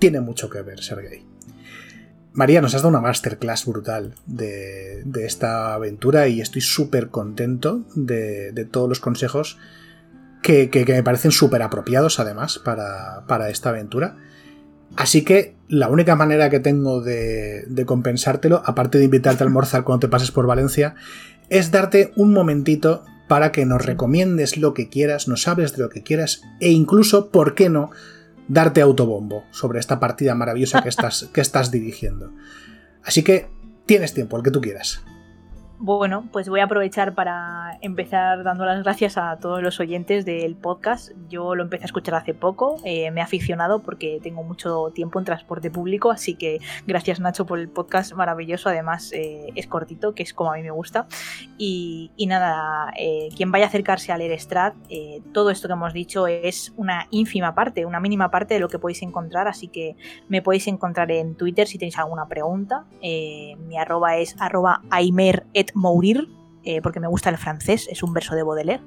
tiene 0.00 0.20
mucho 0.20 0.50
que 0.50 0.62
ver 0.62 0.82
Sergei. 0.82 1.24
María, 2.38 2.60
nos 2.60 2.72
has 2.76 2.82
dado 2.82 2.90
una 2.90 3.00
masterclass 3.00 3.66
brutal 3.66 4.14
de, 4.26 5.02
esta 5.26 5.74
aventura 5.74 6.28
y 6.28 6.40
estoy 6.40 6.62
súper 6.62 7.08
contento 7.08 7.82
de, 7.96 8.64
todos 8.70 8.88
los 8.88 9.00
consejos 9.00 9.58
que, 10.40 10.70
me 10.86 11.02
parecen 11.02 11.32
súper 11.32 11.62
apropiados 11.62 12.20
además 12.20 12.60
para, 12.60 13.50
esta 13.50 13.70
aventura. 13.70 14.18
Así 14.94 15.24
que 15.24 15.56
la 15.66 15.88
única 15.88 16.14
manera 16.14 16.48
que 16.48 16.60
tengo 16.60 17.00
de, 17.00 17.64
de, 17.66 17.84
compensártelo, 17.84 18.62
aparte 18.64 18.98
de 18.98 19.06
invitarte 19.06 19.42
a 19.42 19.46
almorzar 19.48 19.82
cuando 19.82 20.06
te 20.06 20.08
pases 20.08 20.30
por 20.30 20.46
Valencia, 20.46 20.94
es 21.48 21.72
darte 21.72 22.12
un 22.14 22.32
momentito 22.32 23.04
para 23.26 23.50
que 23.50 23.66
nos 23.66 23.84
recomiendes 23.84 24.56
lo 24.56 24.74
que 24.74 24.88
quieras, 24.88 25.26
nos 25.26 25.48
hables 25.48 25.72
de 25.72 25.82
lo 25.82 25.88
que 25.88 26.04
quieras 26.04 26.42
e 26.60 26.70
incluso, 26.70 27.30
¿por 27.32 27.56
qué 27.56 27.68
no?, 27.68 27.90
darte 28.48 28.80
autobombo 28.80 29.44
sobre 29.50 29.78
esta 29.78 30.00
partida 30.00 30.34
maravillosa 30.34 30.82
que 30.82 30.88
estás, 30.88 31.28
que 31.32 31.40
estás 31.40 31.70
dirigiendo. 31.70 32.32
Así 33.04 33.22
que 33.22 33.48
tienes 33.86 34.14
tiempo, 34.14 34.36
el 34.36 34.42
que 34.42 34.50
tú 34.50 34.60
quieras. 34.60 35.02
Bueno, 35.80 36.28
pues 36.32 36.48
voy 36.48 36.58
a 36.58 36.64
aprovechar 36.64 37.14
para 37.14 37.78
empezar 37.82 38.42
dando 38.42 38.64
las 38.64 38.82
gracias 38.82 39.16
a 39.16 39.36
todos 39.36 39.62
los 39.62 39.78
oyentes 39.78 40.24
del 40.24 40.56
podcast. 40.56 41.12
Yo 41.28 41.54
lo 41.54 41.62
empecé 41.62 41.84
a 41.84 41.86
escuchar 41.86 42.16
hace 42.16 42.34
poco, 42.34 42.80
eh, 42.84 43.12
me 43.12 43.20
he 43.20 43.22
aficionado 43.22 43.80
porque 43.80 44.18
tengo 44.20 44.42
mucho 44.42 44.90
tiempo 44.92 45.20
en 45.20 45.24
transporte 45.24 45.70
público, 45.70 46.10
así 46.10 46.34
que 46.34 46.58
gracias 46.84 47.20
Nacho 47.20 47.46
por 47.46 47.60
el 47.60 47.68
podcast 47.68 48.12
maravilloso, 48.14 48.68
además 48.68 49.12
eh, 49.12 49.52
es 49.54 49.68
cortito, 49.68 50.16
que 50.16 50.24
es 50.24 50.34
como 50.34 50.50
a 50.50 50.56
mí 50.56 50.64
me 50.64 50.72
gusta. 50.72 51.06
Y, 51.58 52.10
nada, 52.26 52.92
eh, 52.98 53.28
quien 53.36 53.52
vaya 53.52 53.66
a 53.66 53.68
acercarse 53.68 54.10
a 54.10 54.18
leer 54.18 54.38
Strat, 54.40 54.74
todo 55.32 55.50
esto 55.50 55.68
que 55.68 55.74
hemos 55.74 55.92
dicho 55.92 56.26
es 56.26 56.72
una 56.76 57.06
ínfima 57.10 57.54
parte, 57.54 57.86
una 57.86 58.00
mínima 58.00 58.32
parte 58.32 58.54
de 58.54 58.60
lo 58.60 58.68
que 58.68 58.80
podéis 58.80 59.02
encontrar, 59.02 59.46
así 59.46 59.68
que 59.68 59.94
me 60.28 60.42
podéis 60.42 60.66
encontrar 60.66 61.12
en 61.12 61.36
Twitter 61.36 61.68
si 61.68 61.78
tenéis 61.78 61.98
alguna 61.98 62.26
pregunta. 62.26 62.84
mi 63.00 63.78
arroba 63.78 64.16
es 64.16 64.34
arroba 64.40 64.82
Mourir, 65.74 66.28
eh, 66.64 66.80
porque 66.82 67.00
me 67.00 67.06
gusta 67.08 67.30
el 67.30 67.38
francés, 67.38 67.88
es 67.90 68.02
un 68.02 68.12
verso 68.12 68.34
de 68.34 68.42
Baudelaire, 68.42 68.82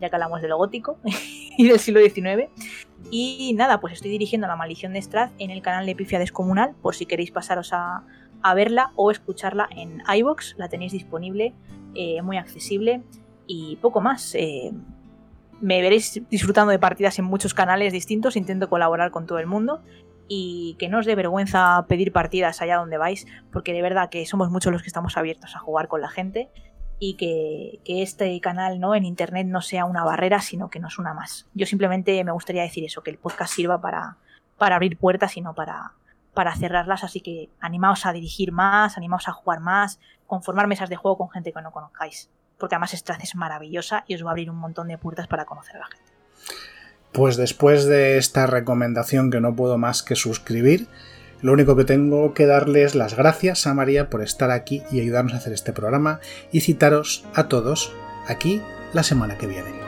ya 0.00 0.08
que 0.08 0.16
hablamos 0.16 0.42
de 0.42 0.48
lo 0.48 0.56
gótico 0.56 0.98
y 1.56 1.68
del 1.68 1.78
siglo 1.78 2.00
XIX. 2.00 2.50
Y 3.10 3.52
nada, 3.56 3.80
pues 3.80 3.94
estoy 3.94 4.10
dirigiendo 4.10 4.46
La 4.46 4.56
Maldición 4.56 4.92
de 4.92 5.02
Strath 5.02 5.32
en 5.38 5.50
el 5.50 5.62
canal 5.62 5.86
de 5.86 5.94
Pifia 5.94 6.18
Descomunal, 6.18 6.74
por 6.80 6.94
si 6.94 7.06
queréis 7.06 7.30
pasaros 7.30 7.70
a, 7.72 8.04
verla 8.54 8.92
o 8.96 9.10
escucharla 9.10 9.68
en 9.70 10.02
iBox, 10.12 10.56
la 10.58 10.68
tenéis 10.68 10.92
disponible, 10.92 11.54
eh, 11.94 12.22
muy 12.22 12.38
accesible 12.38 13.02
y 13.46 13.76
poco 13.76 14.00
más. 14.00 14.34
Eh, 14.34 14.72
me 15.60 15.80
veréis 15.80 16.20
disfrutando 16.28 16.72
de 16.72 16.80
partidas 16.80 17.20
en 17.20 17.24
muchos 17.24 17.54
canales 17.54 17.92
distintos, 17.92 18.34
intento 18.34 18.68
colaborar 18.68 19.12
con 19.12 19.26
todo 19.26 19.38
el 19.38 19.46
mundo 19.46 19.80
y 20.34 20.76
que 20.78 20.88
no 20.88 21.00
os 21.00 21.04
dé 21.04 21.14
vergüenza 21.14 21.84
pedir 21.88 22.10
partidas 22.10 22.62
allá 22.62 22.78
donde 22.78 22.96
vais, 22.96 23.26
porque 23.52 23.74
de 23.74 23.82
verdad 23.82 24.08
que 24.08 24.24
somos 24.24 24.48
muchos 24.48 24.72
los 24.72 24.80
que 24.80 24.88
estamos 24.88 25.18
abiertos 25.18 25.54
a 25.54 25.58
jugar 25.58 25.88
con 25.88 26.00
la 26.00 26.08
gente 26.08 26.48
y 26.98 27.18
que, 27.18 27.80
este 27.84 28.40
canal 28.40 28.80
¿no? 28.80 28.94
en 28.94 29.04
internet 29.04 29.46
no 29.46 29.60
sea 29.60 29.84
una 29.84 30.04
barrera, 30.04 30.40
sino 30.40 30.70
que 30.70 30.80
nos 30.80 30.98
una 30.98 31.12
más. 31.12 31.50
Yo 31.52 31.66
simplemente 31.66 32.24
me 32.24 32.32
gustaría 32.32 32.62
decir 32.62 32.82
eso, 32.82 33.02
que 33.02 33.10
el 33.10 33.18
podcast 33.18 33.52
sirva 33.52 33.82
para, 33.82 34.16
para 34.56 34.76
abrir 34.76 34.96
puertas 34.96 35.36
y 35.36 35.42
no 35.42 35.54
para, 35.54 35.92
para 36.32 36.56
cerrarlas, 36.56 37.04
así 37.04 37.20
que 37.20 37.50
animaos 37.60 38.06
a 38.06 38.14
dirigir 38.14 38.52
más, 38.52 38.96
animaos 38.96 39.28
a 39.28 39.32
jugar 39.32 39.60
más, 39.60 40.00
conformar 40.26 40.66
mesas 40.66 40.88
de 40.88 40.96
juego 40.96 41.18
con 41.18 41.28
gente 41.28 41.52
que 41.52 41.60
no 41.60 41.72
conozcáis, 41.72 42.30
porque 42.56 42.74
además 42.74 42.92
Strath 42.92 43.22
es 43.22 43.34
maravillosa 43.34 44.04
y 44.06 44.14
os 44.14 44.24
va 44.24 44.28
a 44.28 44.30
abrir 44.30 44.48
un 44.48 44.56
montón 44.56 44.88
de 44.88 44.96
puertas 44.96 45.26
para 45.26 45.44
conocer 45.44 45.76
a 45.76 45.80
la 45.80 45.86
gente. 45.88 46.10
Pues 47.12 47.36
después 47.36 47.84
de 47.84 48.16
esta 48.16 48.46
recomendación 48.46 49.30
que 49.30 49.40
no 49.40 49.54
puedo 49.54 49.76
más 49.76 50.02
que 50.02 50.16
suscribir, 50.16 50.88
lo 51.42 51.52
único 51.52 51.76
que 51.76 51.84
tengo 51.84 52.32
que 52.34 52.46
darles 52.46 52.94
las 52.94 53.16
gracias 53.16 53.66
a 53.66 53.74
María 53.74 54.08
por 54.08 54.22
estar 54.22 54.50
aquí 54.50 54.82
y 54.90 55.00
ayudarnos 55.00 55.34
a 55.34 55.36
hacer 55.36 55.52
este 55.52 55.72
programa 55.72 56.20
y 56.52 56.60
citaros 56.60 57.24
a 57.34 57.48
todos 57.48 57.92
aquí 58.28 58.62
la 58.94 59.02
semana 59.02 59.36
que 59.36 59.46
viene. 59.46 59.81